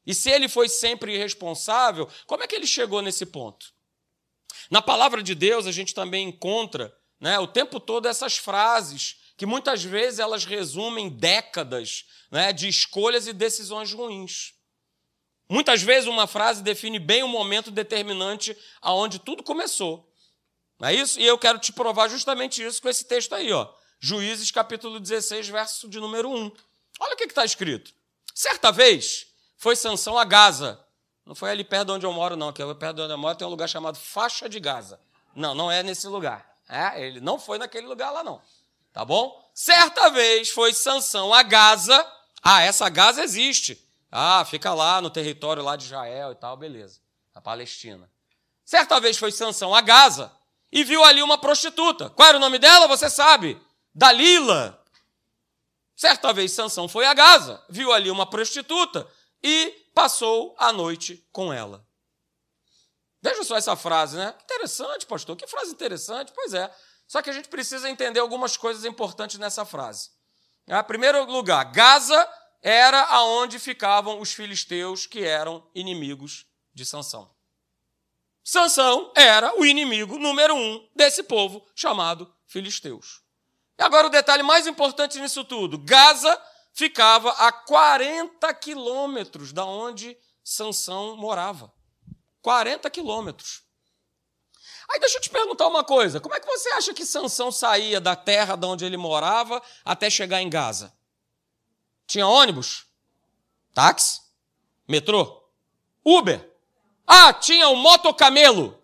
[0.06, 3.75] E se ele foi sempre irresponsável, como é que ele chegou nesse ponto?
[4.70, 9.46] Na palavra de Deus, a gente também encontra né, o tempo todo essas frases que
[9.46, 14.54] muitas vezes elas resumem décadas né, de escolhas e decisões ruins.
[15.48, 20.12] Muitas vezes uma frase define bem o momento determinante aonde tudo começou.
[20.80, 21.20] Não é isso?
[21.20, 23.72] E eu quero te provar justamente isso com esse texto aí, ó.
[24.00, 26.52] Juízes capítulo 16, verso de número 1.
[27.00, 27.94] Olha o que está escrito.
[28.34, 29.28] Certa vez
[29.58, 30.84] foi Sansão a Gaza,
[31.26, 33.36] não foi ali perto de onde eu moro, não, que perto de onde eu moro
[33.36, 35.00] tem um lugar chamado Faixa de Gaza.
[35.36, 36.46] Não, não é nesse lugar.
[36.70, 38.40] É, ele não foi naquele lugar lá, não.
[38.94, 39.44] Tá bom?
[39.54, 42.06] Certa vez foi Sansão a Gaza.
[42.44, 43.82] Ah, essa Gaza existe.
[44.12, 47.00] Ah, fica lá no território lá de Israel e tal, beleza.
[47.34, 48.10] A Palestina.
[48.64, 50.32] Certa vez foi Sansão a Gaza
[50.72, 52.10] e viu ali uma prostituta.
[52.10, 52.88] Qual era o nome dela?
[52.88, 53.60] Você sabe?
[53.94, 54.80] Dalila.
[55.96, 59.08] Certa vez Sansão foi a Gaza, viu ali uma prostituta
[59.48, 61.88] e passou a noite com ela.
[63.22, 64.34] Veja só essa frase, né?
[64.44, 65.36] Interessante, pastor.
[65.36, 66.32] Que frase interessante.
[66.34, 66.74] Pois é.
[67.08, 70.10] Só que a gente precisa entender algumas coisas importantes nessa frase.
[70.68, 72.28] Em primeiro lugar, Gaza
[72.60, 77.32] era aonde ficavam os filisteus que eram inimigos de Sansão.
[78.44, 83.22] Sansão era o inimigo número um desse povo chamado filisteus.
[83.78, 86.42] E agora o detalhe mais importante nisso tudo: Gaza
[86.76, 91.74] ficava a 40 quilômetros da onde Sansão morava.
[92.42, 93.64] 40 quilômetros.
[94.92, 98.00] Aí deixa eu te perguntar uma coisa: como é que você acha que Sansão saía
[98.00, 100.94] da terra de onde ele morava até chegar em Gaza?
[102.06, 102.86] Tinha ônibus?
[103.74, 104.22] Táxi?
[104.88, 105.44] Metrô?
[106.04, 106.54] Uber?
[107.08, 108.80] Ah, tinha o motocamelo?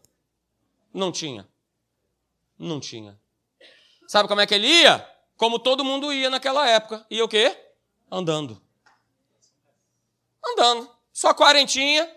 [0.94, 1.48] Não tinha.
[2.58, 3.20] Não tinha.
[4.08, 5.08] Sabe como é que ele ia?
[5.38, 7.06] Como todo mundo ia naquela época.
[7.10, 7.71] Ia o quê?
[8.12, 8.62] Andando.
[10.46, 10.94] Andando.
[11.14, 12.10] Só quarentinha.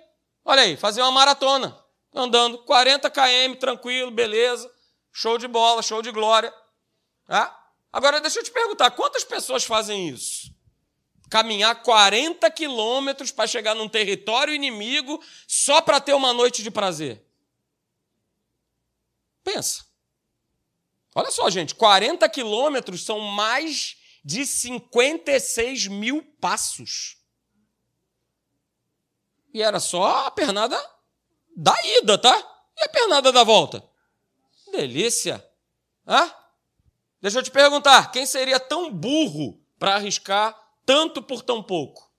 [0.44, 1.78] Olha aí, fazer uma maratona.
[2.12, 2.58] Andando.
[2.58, 4.70] 40 km, tranquilo, beleza.
[5.12, 6.52] Show de bola, show de glória.
[7.28, 7.56] Ah?
[7.92, 10.52] Agora, deixa eu te perguntar, quantas pessoas fazem isso?
[11.30, 17.24] Caminhar 40 quilômetros para chegar num território inimigo só para ter uma noite de prazer?
[19.44, 19.84] Pensa.
[21.14, 27.18] Olha só, gente, 40 quilômetros são mais de 56 mil passos.
[29.52, 30.80] E era só a pernada
[31.54, 32.34] da ida, tá?
[32.76, 33.86] E a pernada da volta?
[34.72, 35.46] Delícia.
[36.06, 36.32] Hã?
[37.20, 42.10] Deixa eu te perguntar, quem seria tão burro para arriscar tanto por tão pouco?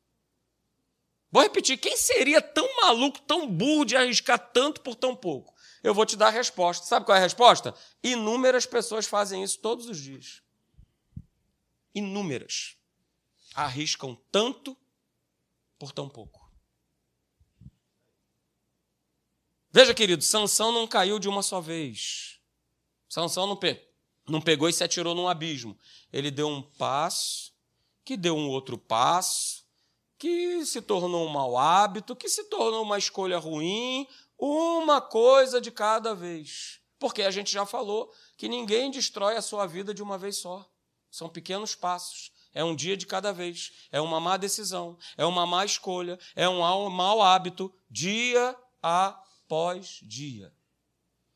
[1.32, 5.54] Vou repetir, quem seria tão maluco, tão burro de arriscar tanto por tão pouco?
[5.84, 6.86] Eu vou te dar a resposta.
[6.86, 7.76] Sabe qual é a resposta?
[8.02, 10.45] Inúmeras pessoas fazem isso todos os dias
[11.96, 12.78] inúmeras
[13.56, 14.78] arriscam tanto
[15.80, 16.46] por tão pouco.
[19.72, 22.40] Veja, querido, Sansão não caiu de uma só vez.
[23.10, 23.82] Sansão não, pe
[24.28, 25.78] não pegou e se atirou num abismo.
[26.12, 27.54] Ele deu um passo,
[28.04, 29.66] que deu um outro passo,
[30.18, 35.72] que se tornou um mau hábito, que se tornou uma escolha ruim, uma coisa de
[35.72, 36.80] cada vez.
[36.98, 40.70] Porque a gente já falou que ninguém destrói a sua vida de uma vez só.
[41.16, 42.30] São pequenos passos.
[42.54, 43.72] É um dia de cada vez.
[43.90, 44.98] É uma má decisão.
[45.16, 46.20] É uma má escolha.
[46.36, 50.52] É um mau hábito, dia após dia.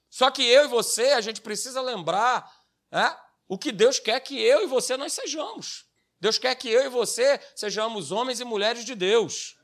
[0.10, 2.54] Só que eu e você, a gente precisa lembrar
[2.92, 3.15] é,
[3.48, 5.86] o que Deus quer que eu e você nós sejamos.
[6.20, 9.56] Deus quer que eu e você sejamos homens e mulheres de Deus.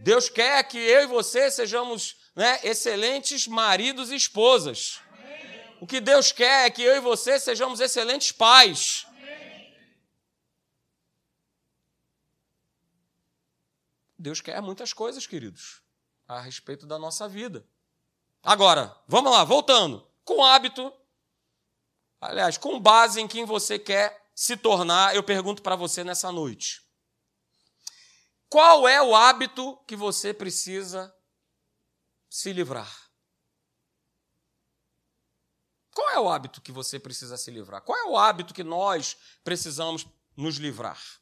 [0.00, 4.98] Deus quer que eu e você sejamos né, excelentes maridos e esposas.
[5.80, 9.04] O que Deus quer é que eu e você sejamos excelentes pais.
[14.22, 15.82] Deus quer muitas coisas, queridos.
[16.28, 17.66] a respeito da nossa vida.
[18.42, 20.08] Agora, vamos lá, voltando.
[20.24, 20.92] Com hábito,
[22.20, 26.80] aliás, com base em quem você quer se tornar, eu pergunto para você nessa noite.
[28.48, 31.12] Qual é o hábito que você precisa
[32.30, 33.10] se livrar?
[35.92, 37.82] Qual é o hábito que você precisa se livrar?
[37.82, 40.06] Qual é o hábito que nós precisamos
[40.36, 41.21] nos livrar?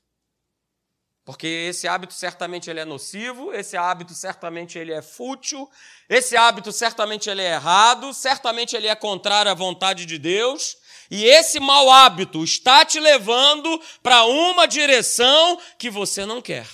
[1.30, 5.70] Porque esse hábito certamente ele é nocivo, esse hábito certamente ele é fútil,
[6.08, 10.76] esse hábito certamente ele é errado, certamente ele é contrário à vontade de Deus,
[11.08, 16.66] e esse mau hábito está te levando para uma direção que você não quer.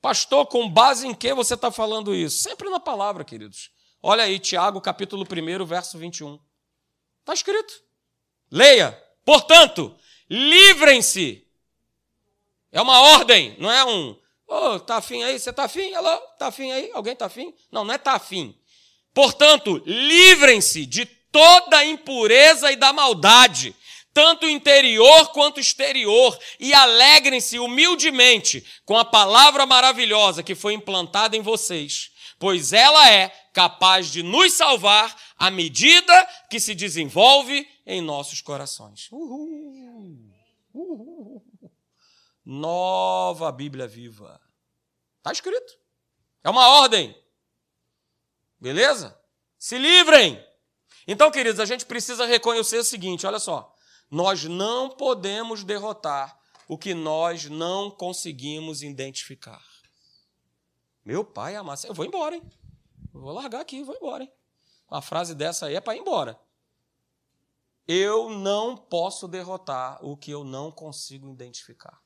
[0.00, 2.42] Pastor, com base em que você está falando isso?
[2.42, 3.70] Sempre na palavra, queridos.
[4.02, 6.40] Olha aí, Tiago, capítulo 1, verso 21.
[7.20, 7.72] Está escrito.
[8.50, 9.09] Leia.
[9.30, 9.96] Portanto,
[10.28, 11.46] livrem-se.
[12.72, 14.16] É uma ordem, não é um.
[14.48, 15.38] Ô, oh, tá afim aí?
[15.38, 15.94] Você tá afim?
[15.94, 16.16] Alô?
[16.36, 16.90] Tá afim aí?
[16.92, 17.54] Alguém tá afim?
[17.70, 18.52] Não, não é tá afim.
[19.14, 23.72] Portanto, livrem-se de toda a impureza e da maldade,
[24.12, 31.40] tanto interior quanto exterior, e alegrem-se humildemente com a palavra maravilhosa que foi implantada em
[31.40, 38.40] vocês, pois ela é capaz de nos salvar à medida que se desenvolve em nossos
[38.40, 39.08] corações.
[39.10, 40.32] Uhul.
[40.72, 41.44] Uhul.
[42.44, 44.40] Nova Bíblia viva.
[45.18, 45.78] Está escrito.
[46.42, 47.14] É uma ordem.
[48.58, 49.18] Beleza?
[49.58, 50.42] Se livrem.
[51.06, 53.74] Então, queridos, a gente precisa reconhecer o seguinte: olha só.
[54.10, 59.64] Nós não podemos derrotar o que nós não conseguimos identificar.
[61.04, 61.86] Meu pai amassa.
[61.86, 62.42] Eu vou embora, hein?
[63.12, 64.32] Eu vou largar aqui, vou embora, hein?
[64.90, 66.38] Uma frase dessa aí é para ir embora.
[67.86, 72.00] Eu não posso derrotar o que eu não consigo identificar.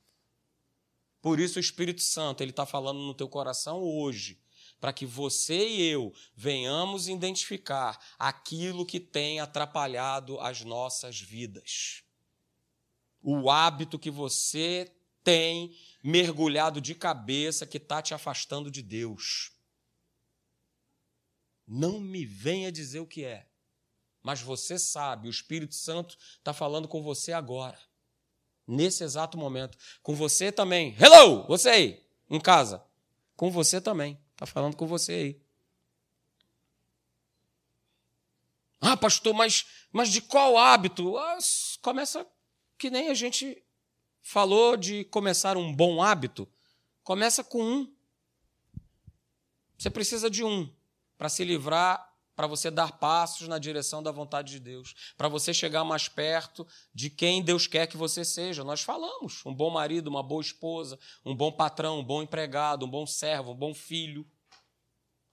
[1.20, 4.42] Por isso o Espírito Santo ele está falando no teu coração hoje,
[4.78, 12.02] para que você e eu venhamos identificar aquilo que tem atrapalhado as nossas vidas.
[13.22, 19.50] O hábito que você tem mergulhado de cabeça que está te afastando de Deus.
[21.66, 23.48] Não me venha dizer o que é,
[24.24, 27.78] mas você sabe, o Espírito Santo está falando com você agora,
[28.66, 29.76] nesse exato momento.
[30.02, 30.96] Com você também.
[30.98, 32.82] Hello, você aí, em casa.
[33.36, 34.18] Com você também.
[34.32, 35.42] Está falando com você aí.
[38.80, 41.18] Ah, pastor, mas, mas de qual hábito?
[41.18, 41.38] Ah,
[41.82, 42.26] começa
[42.78, 43.62] que nem a gente
[44.22, 46.48] falou de começar um bom hábito.
[47.02, 47.94] Começa com um.
[49.76, 50.74] Você precisa de um
[51.18, 55.54] para se livrar, para você dar passos na direção da vontade de Deus, para você
[55.54, 58.64] chegar mais perto de quem Deus quer que você seja.
[58.64, 62.90] Nós falamos: um bom marido, uma boa esposa, um bom patrão, um bom empregado, um
[62.90, 64.26] bom servo, um bom filho.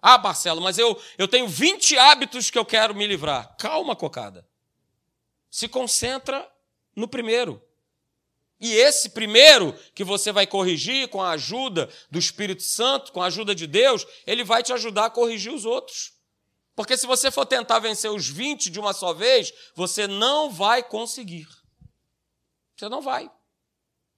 [0.01, 3.55] Ah, Marcelo, mas eu, eu tenho 20 hábitos que eu quero me livrar.
[3.57, 4.47] Calma, cocada.
[5.49, 6.49] Se concentra
[6.95, 7.61] no primeiro.
[8.59, 13.25] E esse primeiro que você vai corrigir com a ajuda do Espírito Santo, com a
[13.25, 16.13] ajuda de Deus, ele vai te ajudar a corrigir os outros.
[16.81, 20.81] Porque se você for tentar vencer os 20 de uma só vez, você não vai
[20.81, 21.47] conseguir.
[22.75, 23.29] Você não vai.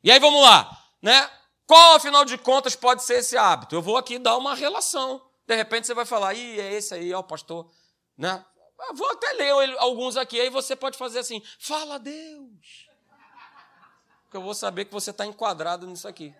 [0.01, 0.71] E aí vamos lá,
[1.01, 1.29] né?
[1.67, 3.75] Qual, afinal de contas, pode ser esse hábito?
[3.75, 5.21] Eu vou aqui dar uma relação.
[5.45, 7.69] De repente você vai falar, ih, é esse aí, ó, pastor,
[8.17, 8.45] né?
[8.87, 12.87] Eu vou até ler alguns aqui, aí você pode fazer assim, fala Deus
[14.31, 16.33] que eu vou saber que você está enquadrado nisso aqui.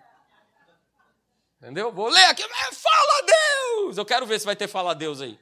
[1.60, 1.92] Entendeu?
[1.92, 3.96] Vou ler aqui, fala Deus!
[3.98, 5.38] Eu quero ver se vai ter fala Deus aí.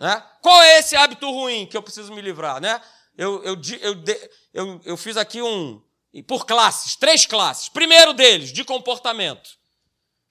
[0.00, 0.22] Né?
[0.42, 2.60] Qual é esse hábito ruim que eu preciso me livrar?
[2.60, 2.80] Né?
[3.16, 4.04] Eu, eu, eu,
[4.52, 5.82] eu, eu fiz aqui um.
[6.26, 7.68] Por classes, três classes.
[7.68, 9.58] Primeiro deles, de comportamento.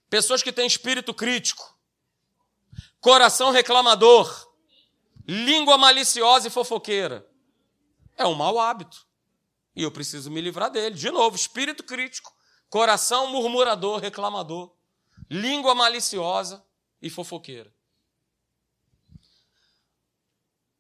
[0.10, 1.78] Pessoas que têm espírito crítico,
[3.00, 4.52] coração reclamador,
[5.28, 7.28] língua maliciosa e fofoqueira.
[8.18, 9.06] É um mau hábito.
[9.76, 10.96] E eu preciso me livrar dele.
[10.96, 12.34] De novo, espírito crítico,
[12.70, 14.74] coração murmurador, reclamador,
[15.30, 16.66] língua maliciosa
[17.02, 17.75] e fofoqueira.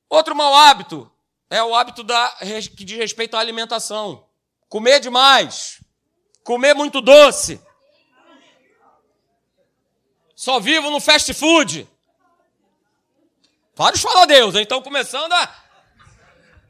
[0.09, 1.11] Outro mau hábito
[1.49, 2.37] é o hábito da,
[2.75, 4.27] que diz respeito à alimentação.
[4.69, 5.81] Comer demais.
[6.43, 7.61] Comer muito doce.
[10.35, 11.89] Só vivo no fast food.
[13.73, 15.65] Vários falam a Deus, então começando a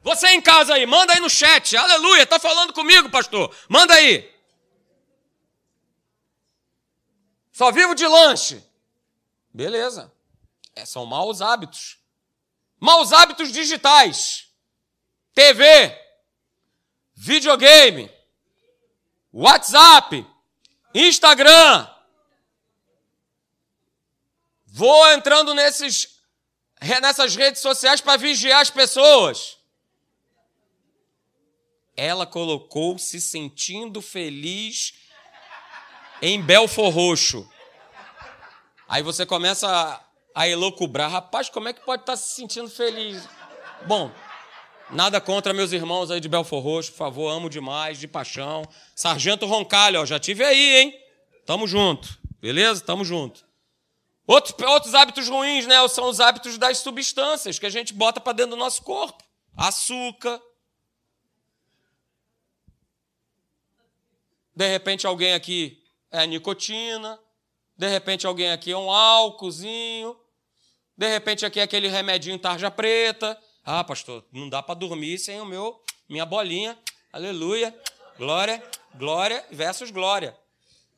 [0.05, 1.75] você em casa aí, manda aí no chat.
[1.75, 3.51] Aleluia, tá falando comigo, pastor.
[3.67, 4.31] Manda aí.
[7.51, 8.63] Só vivo de lanche.
[9.51, 10.13] Beleza.
[10.75, 11.97] É, são maus hábitos.
[12.85, 14.45] Maus hábitos digitais.
[15.33, 15.99] TV,
[17.15, 18.11] videogame,
[19.33, 20.23] WhatsApp,
[20.93, 21.89] Instagram.
[24.67, 26.21] Vou entrando nesses,
[27.01, 29.57] nessas redes sociais para vigiar as pessoas.
[31.97, 34.93] Ela colocou se sentindo feliz
[36.21, 37.51] em Belfor Roxo.
[38.87, 40.04] Aí você começa
[40.35, 41.09] a, elocubrar.
[41.09, 43.27] Rapaz, como é que pode estar se sentindo feliz?
[43.87, 44.11] Bom,
[44.91, 48.63] nada contra meus irmãos aí de Belfor Roxo, por favor, amo demais, de paixão.
[48.93, 50.99] Sargento Roncalho, ó, já tive aí, hein?
[51.45, 52.83] Tamo junto, beleza?
[52.83, 53.45] Tamo junto.
[54.27, 55.87] Outros, outros hábitos ruins, né?
[55.87, 59.23] São os hábitos das substâncias que a gente bota para dentro do nosso corpo.
[59.55, 60.41] Açúcar.
[64.55, 67.19] De repente alguém aqui é nicotina.
[67.77, 70.17] De repente alguém aqui é um álcoolzinho.
[70.97, 73.37] De repente aqui é aquele remedinho tarja preta.
[73.63, 76.77] Ah, pastor, não dá para dormir sem o meu, minha bolinha.
[77.11, 77.75] Aleluia.
[78.17, 80.37] Glória, glória versus glória.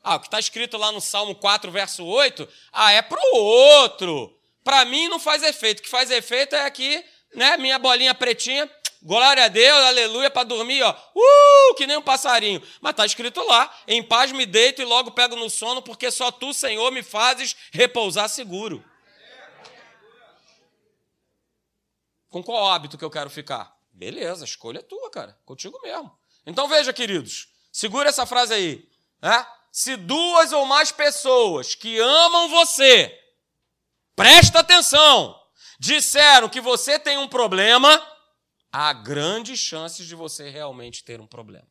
[0.03, 3.37] Ah, o que está escrito lá no Salmo 4, verso 8, ah, é para o
[3.37, 4.37] outro.
[4.63, 5.79] Para mim não faz efeito.
[5.79, 7.57] O que faz efeito é aqui, né?
[7.57, 8.69] Minha bolinha pretinha,
[9.01, 10.95] Glória a Deus, aleluia, para dormir, ó.
[11.15, 12.61] Uh, que nem um passarinho.
[12.81, 16.31] Mas está escrito lá: em paz me deito e logo pego no sono, porque só
[16.31, 18.83] tu, Senhor, me fazes repousar seguro.
[22.30, 23.75] Com qual hábito que eu quero ficar?
[23.91, 25.39] Beleza, a escolha é tua, cara.
[25.45, 26.17] Contigo mesmo.
[26.45, 28.89] Então veja, queridos, segura essa frase aí.
[29.21, 29.45] Né?
[29.71, 33.17] Se duas ou mais pessoas que amam você,
[34.15, 35.39] presta atenção,
[35.80, 37.89] disseram que você tem um problema,
[38.71, 41.67] há grandes chances de você realmente ter um problema.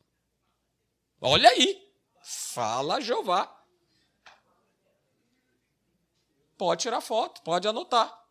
[1.19, 1.81] Olha aí,
[2.21, 3.53] fala Jeová.
[6.57, 8.26] Pode tirar foto, pode anotar.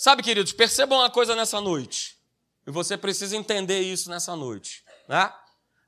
[0.00, 2.18] Sabe, queridos, percebam uma coisa nessa noite.
[2.66, 4.82] E você precisa entender isso nessa noite.
[5.06, 5.30] Né?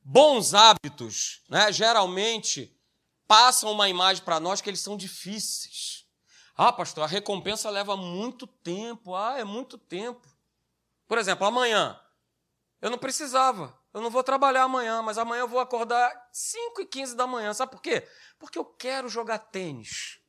[0.05, 2.79] Bons hábitos, né, geralmente,
[3.27, 6.07] passam uma imagem para nós que eles são difíceis.
[6.55, 9.15] Ah, pastor, a recompensa leva muito tempo.
[9.15, 10.29] Ah, é muito tempo.
[11.09, 11.99] Por exemplo, amanhã,
[12.83, 16.85] eu não precisava, eu não vou trabalhar amanhã, mas amanhã eu vou acordar 5 e
[16.85, 17.55] 15 da manhã.
[17.55, 18.07] Sabe por quê?
[18.39, 20.21] Porque eu quero jogar tênis.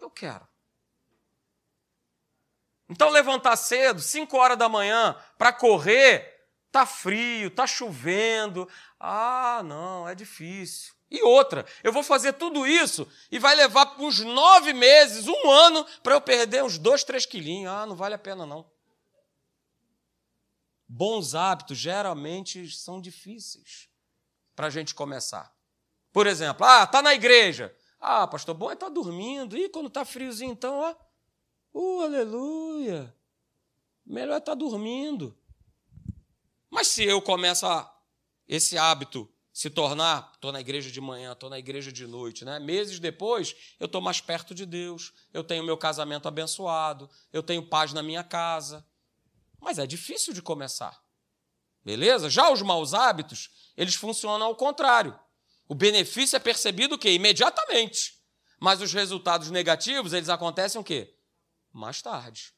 [0.00, 0.55] Eu quero.
[2.88, 8.68] Então, levantar cedo, 5 horas da manhã, para correr, tá frio, tá chovendo.
[8.98, 10.94] Ah, não, é difícil.
[11.10, 15.84] E outra, eu vou fazer tudo isso e vai levar uns nove meses, um ano,
[16.02, 17.72] para eu perder uns dois, três quilinhos.
[17.72, 18.68] Ah, não vale a pena não.
[20.88, 23.88] Bons hábitos geralmente são difíceis
[24.54, 25.52] para a gente começar.
[26.12, 27.74] Por exemplo, ah, tá na igreja.
[28.00, 29.56] Ah, pastor, bom é estar tá dormindo.
[29.56, 31.05] E quando tá friozinho, então, ó.
[31.78, 33.14] Uh, aleluia.
[34.06, 35.36] Melhor é estar tá dormindo.
[36.70, 37.94] Mas se eu começo a,
[38.48, 42.58] esse hábito se tornar, estou na igreja de manhã, estou na igreja de noite, né?
[42.58, 47.62] Meses depois, eu estou mais perto de Deus, eu tenho meu casamento abençoado, eu tenho
[47.62, 48.82] paz na minha casa,
[49.60, 51.04] mas é difícil de começar.
[51.84, 52.30] Beleza?
[52.30, 55.18] Já os maus hábitos, eles funcionam ao contrário.
[55.68, 57.12] O benefício é percebido o quê?
[57.12, 58.18] Imediatamente.
[58.58, 61.15] Mas os resultados negativos, eles acontecem o quê?
[61.76, 62.54] Mais tarde.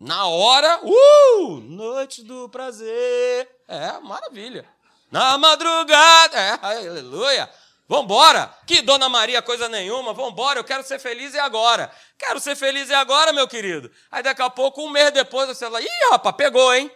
[0.00, 3.48] Na hora, uh, noite do prazer.
[3.68, 4.68] É, maravilha.
[5.08, 7.48] Na madrugada, é, aleluia.
[7.86, 8.52] Vambora!
[8.66, 11.88] Que Dona Maria, coisa nenhuma, vambora, eu quero ser feliz e agora.
[12.18, 13.88] Quero ser feliz e agora, meu querido.
[14.10, 16.90] Aí daqui a pouco, um mês depois, você fala, ih, rapaz, pegou, hein?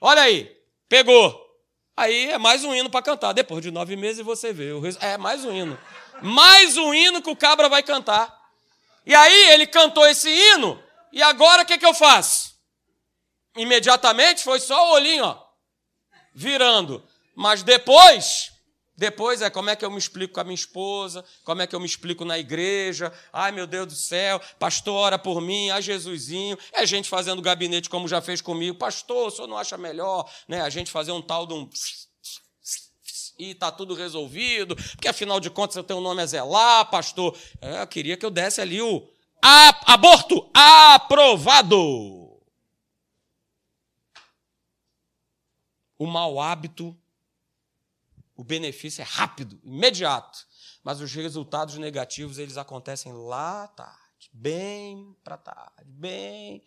[0.00, 0.58] Olha aí,
[0.88, 1.38] pegou.
[1.94, 3.34] Aí é mais um hino para cantar.
[3.34, 4.70] Depois de nove meses você vê.
[5.00, 5.78] É mais um hino.
[6.22, 8.41] Mais um hino que o cabra vai cantar.
[9.04, 10.82] E aí ele cantou esse hino,
[11.12, 12.52] e agora o que, que eu faço?
[13.56, 15.44] Imediatamente foi só o olhinho, ó,
[16.34, 17.06] virando.
[17.34, 18.52] Mas depois
[19.02, 21.74] depois é como é que eu me explico com a minha esposa, como é que
[21.74, 23.12] eu me explico na igreja.
[23.32, 26.58] Ai, meu Deus do céu, pastor, ora por mim, ai, Jesusinho.
[26.72, 28.78] É gente fazendo gabinete como já fez comigo.
[28.78, 31.68] Pastor, o senhor não acha melhor né, a gente fazer um tal de um.
[33.38, 37.36] E está tudo resolvido, porque afinal de contas eu tenho um nome a zelar, pastor.
[37.60, 39.08] É, eu queria que eu desse ali o
[39.86, 41.78] aborto aprovado.
[45.98, 46.96] O mau hábito
[48.42, 50.46] o benefício é rápido, imediato,
[50.82, 56.64] mas os resultados negativos eles acontecem lá tarde, bem para tarde, bem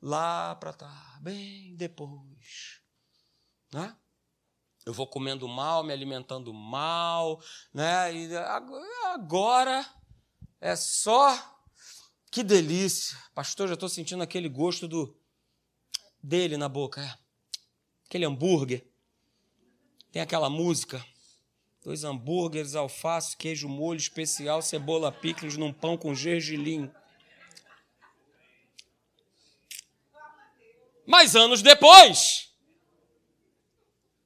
[0.00, 2.80] lá para tarde, bem depois,
[3.72, 3.94] né?
[4.88, 7.42] Eu vou comendo mal, me alimentando mal,
[7.74, 8.10] né?
[8.10, 8.34] E
[9.12, 9.86] agora
[10.58, 11.38] é só
[12.30, 13.68] que delícia, pastor.
[13.68, 15.14] Já estou sentindo aquele gosto do
[16.22, 17.18] dele na boca, é.
[18.06, 18.82] aquele hambúrguer
[20.10, 21.04] tem aquela música.
[21.84, 26.90] Dois hambúrgueres, alface, queijo molho especial, cebola picles num pão com gergelim.
[31.04, 32.47] Mas anos depois,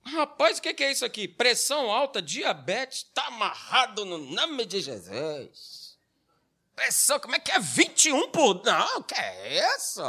[0.05, 1.29] rapaz, o que é isso aqui?
[1.29, 5.97] Pressão alta, diabetes, está amarrado no nome de Jesus.
[6.75, 7.59] Pressão, como é que é?
[7.59, 8.65] 21 por.
[8.65, 10.03] Não, que é isso?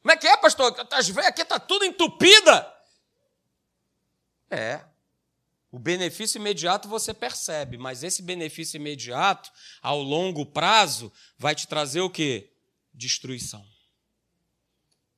[0.00, 0.74] Como é que é, pastor?
[0.90, 2.74] As veias aqui está tudo entupida.
[4.50, 4.80] É.
[5.70, 9.50] O benefício imediato você percebe, mas esse benefício imediato,
[9.82, 12.50] ao longo prazo, vai te trazer o quê?
[12.94, 13.66] Destruição.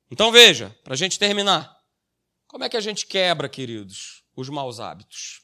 [0.09, 1.80] Então veja, para a gente terminar,
[2.51, 5.41] como é que a gente quebra, queridos, os maus hábitos?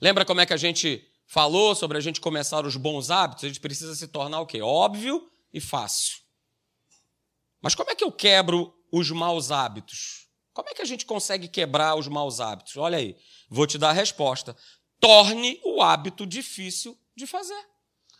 [0.00, 3.44] Lembra como é que a gente falou sobre a gente começar os bons hábitos?
[3.44, 4.60] A gente precisa se tornar o quê?
[4.60, 6.18] Óbvio e fácil.
[7.60, 10.26] Mas como é que eu quebro os maus hábitos?
[10.52, 12.76] Como é que a gente consegue quebrar os maus hábitos?
[12.76, 13.16] Olha aí,
[13.48, 14.56] vou te dar a resposta.
[14.98, 17.64] Torne o hábito difícil de fazer.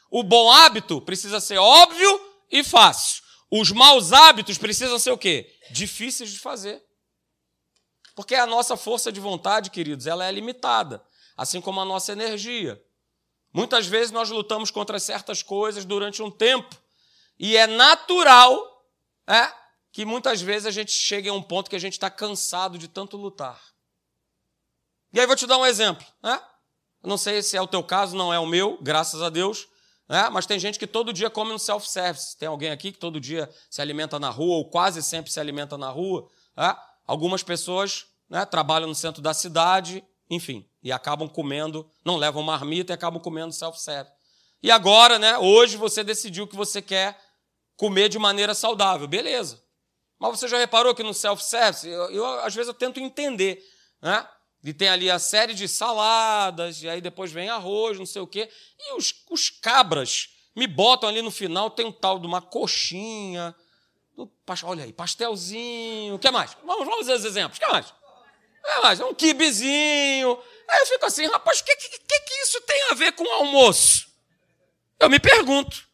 [0.08, 3.24] O bom hábito precisa ser óbvio e fácil.
[3.50, 5.52] Os maus hábitos precisam ser o quê?
[5.72, 6.80] Difíceis de fazer.
[8.14, 11.02] Porque a nossa força de vontade, queridos, ela é limitada,
[11.36, 12.82] assim como a nossa energia.
[13.52, 16.74] Muitas vezes nós lutamos contra certas coisas durante um tempo
[17.38, 18.86] e é natural
[19.26, 19.52] é,
[19.92, 22.88] que muitas vezes a gente chegue a um ponto que a gente está cansado de
[22.88, 23.60] tanto lutar.
[25.12, 26.06] E aí vou te dar um exemplo.
[26.22, 26.40] Né?
[27.02, 29.68] Não sei se é o teu caso, não é o meu, graças a Deus.
[30.08, 30.28] Né?
[30.30, 32.36] Mas tem gente que todo dia come no self-service.
[32.38, 35.76] Tem alguém aqui que todo dia se alimenta na rua, ou quase sempre se alimenta
[35.76, 36.30] na rua.
[36.56, 36.74] Né?
[37.12, 42.90] Algumas pessoas né, trabalham no centro da cidade, enfim, e acabam comendo, não levam marmita
[42.90, 44.14] e acabam comendo self-service.
[44.62, 47.20] E agora, né, hoje você decidiu que você quer
[47.76, 49.06] comer de maneira saudável.
[49.06, 49.62] Beleza.
[50.18, 53.62] Mas você já reparou que no self-service, eu, eu, às vezes eu tento entender,
[54.00, 54.26] né?
[54.64, 58.26] E tem ali a série de saladas, e aí depois vem arroz, não sei o
[58.26, 58.48] quê.
[58.78, 63.54] E os, os cabras me botam ali no final, tem um tal de uma coxinha.
[64.64, 66.14] Olha aí, pastelzinho.
[66.14, 66.56] O que mais?
[66.64, 67.58] Vamos, vamos ver os exemplos.
[67.58, 67.90] O que mais?
[67.90, 67.94] O
[68.64, 69.00] que mais?
[69.00, 70.38] Um quibezinho.
[70.68, 73.32] Aí eu fico assim, rapaz, o que, que, que isso tem a ver com o
[73.32, 74.08] almoço?
[75.00, 75.88] Eu me pergunto.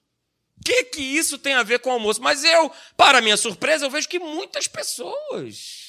[0.61, 2.21] O que, que isso tem a ver com o almoço?
[2.21, 5.89] Mas eu, para minha surpresa, eu vejo que muitas pessoas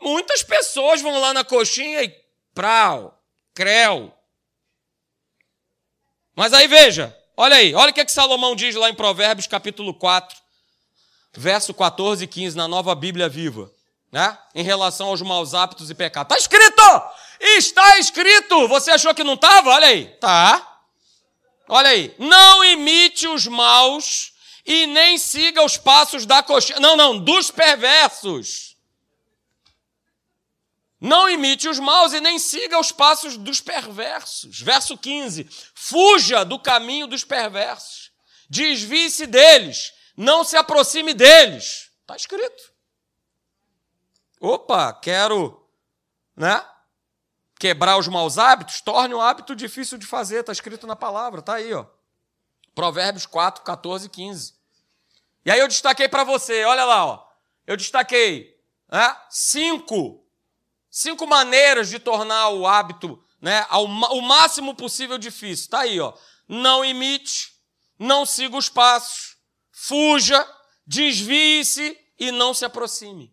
[0.00, 2.24] Muitas pessoas vão lá na coxinha e
[2.54, 3.22] prau,
[3.52, 4.12] creu.
[6.34, 9.46] Mas aí veja, olha aí, olha o que, é que Salomão diz lá em Provérbios
[9.46, 10.36] capítulo 4,
[11.32, 13.70] verso 14 e 15, na nova Bíblia viva,
[14.12, 14.36] né?
[14.54, 16.36] Em relação aos maus hábitos e pecados.
[16.36, 17.02] Está escrito!
[17.40, 18.68] Está escrito!
[18.68, 19.70] Você achou que não estava?
[19.70, 20.06] Olha aí.
[20.20, 20.80] Tá.
[21.66, 22.14] Olha aí.
[22.18, 24.32] Não imite os maus
[24.66, 26.78] e nem siga os passos da coxinha.
[26.78, 28.69] Não, não, dos perversos
[31.00, 34.60] não imite os maus e nem siga os passos dos perversos.
[34.60, 38.12] Verso 15: Fuja do caminho dos perversos,
[38.48, 41.90] desvie-se deles, não se aproxime deles.
[42.02, 42.70] Está escrito.
[44.38, 45.66] Opa, quero,
[46.36, 46.64] né?
[47.58, 51.54] Quebrar os maus hábitos, torne um hábito difícil de fazer, está escrito na palavra, está
[51.54, 51.86] aí, ó.
[52.74, 54.54] Provérbios 4, 14 e 15.
[55.44, 57.26] E aí eu destaquei para você, olha lá, ó.
[57.66, 58.58] Eu destaquei
[58.90, 60.24] né, cinco
[60.90, 65.64] Cinco maneiras de tornar o hábito né, ao, o máximo possível difícil.
[65.64, 66.12] Está aí, ó.
[66.48, 67.52] Não imite,
[67.98, 69.36] não siga os passos,
[69.70, 70.46] fuja,
[70.84, 73.32] desvie-se e não se aproxime.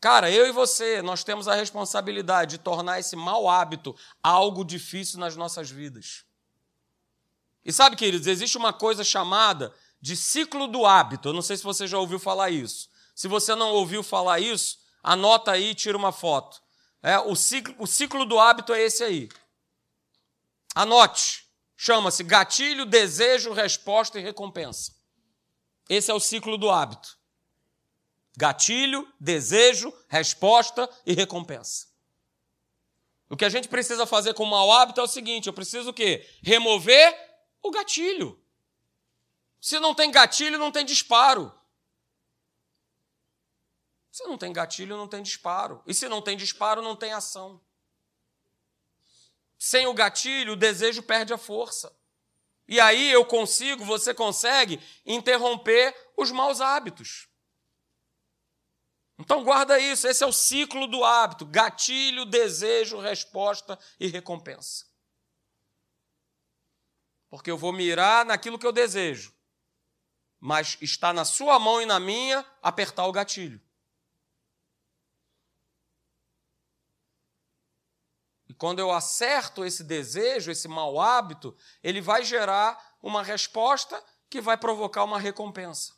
[0.00, 5.18] Cara, eu e você, nós temos a responsabilidade de tornar esse mau hábito algo difícil
[5.18, 6.24] nas nossas vidas.
[7.64, 11.30] E sabe, queridos, existe uma coisa chamada de ciclo do hábito.
[11.30, 12.88] Eu não sei se você já ouviu falar isso.
[13.14, 16.60] Se você não ouviu falar isso, Anota aí, tira uma foto.
[17.02, 19.28] É, o, ciclo, o ciclo do hábito é esse aí.
[20.74, 21.46] Anote.
[21.76, 24.92] Chama-se gatilho, desejo, resposta e recompensa.
[25.88, 27.16] Esse é o ciclo do hábito.
[28.36, 31.86] Gatilho, desejo, resposta e recompensa.
[33.28, 35.90] O que a gente precisa fazer com o mau hábito é o seguinte: eu preciso
[35.90, 36.28] o quê?
[36.42, 37.16] Remover
[37.62, 38.40] o gatilho.
[39.60, 41.52] Se não tem gatilho, não tem disparo.
[44.18, 45.80] Se não tem gatilho, não tem disparo.
[45.86, 47.64] E se não tem disparo, não tem ação.
[49.56, 51.96] Sem o gatilho, o desejo perde a força.
[52.66, 57.28] E aí eu consigo, você consegue interromper os maus hábitos.
[59.20, 64.84] Então guarda isso, esse é o ciclo do hábito: gatilho, desejo, resposta e recompensa.
[67.30, 69.32] Porque eu vou mirar naquilo que eu desejo,
[70.40, 73.67] mas está na sua mão e na minha apertar o gatilho.
[78.58, 84.56] Quando eu acerto esse desejo, esse mau hábito, ele vai gerar uma resposta que vai
[84.56, 85.94] provocar uma recompensa.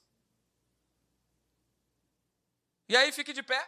[2.88, 3.66] E aí fique de pé.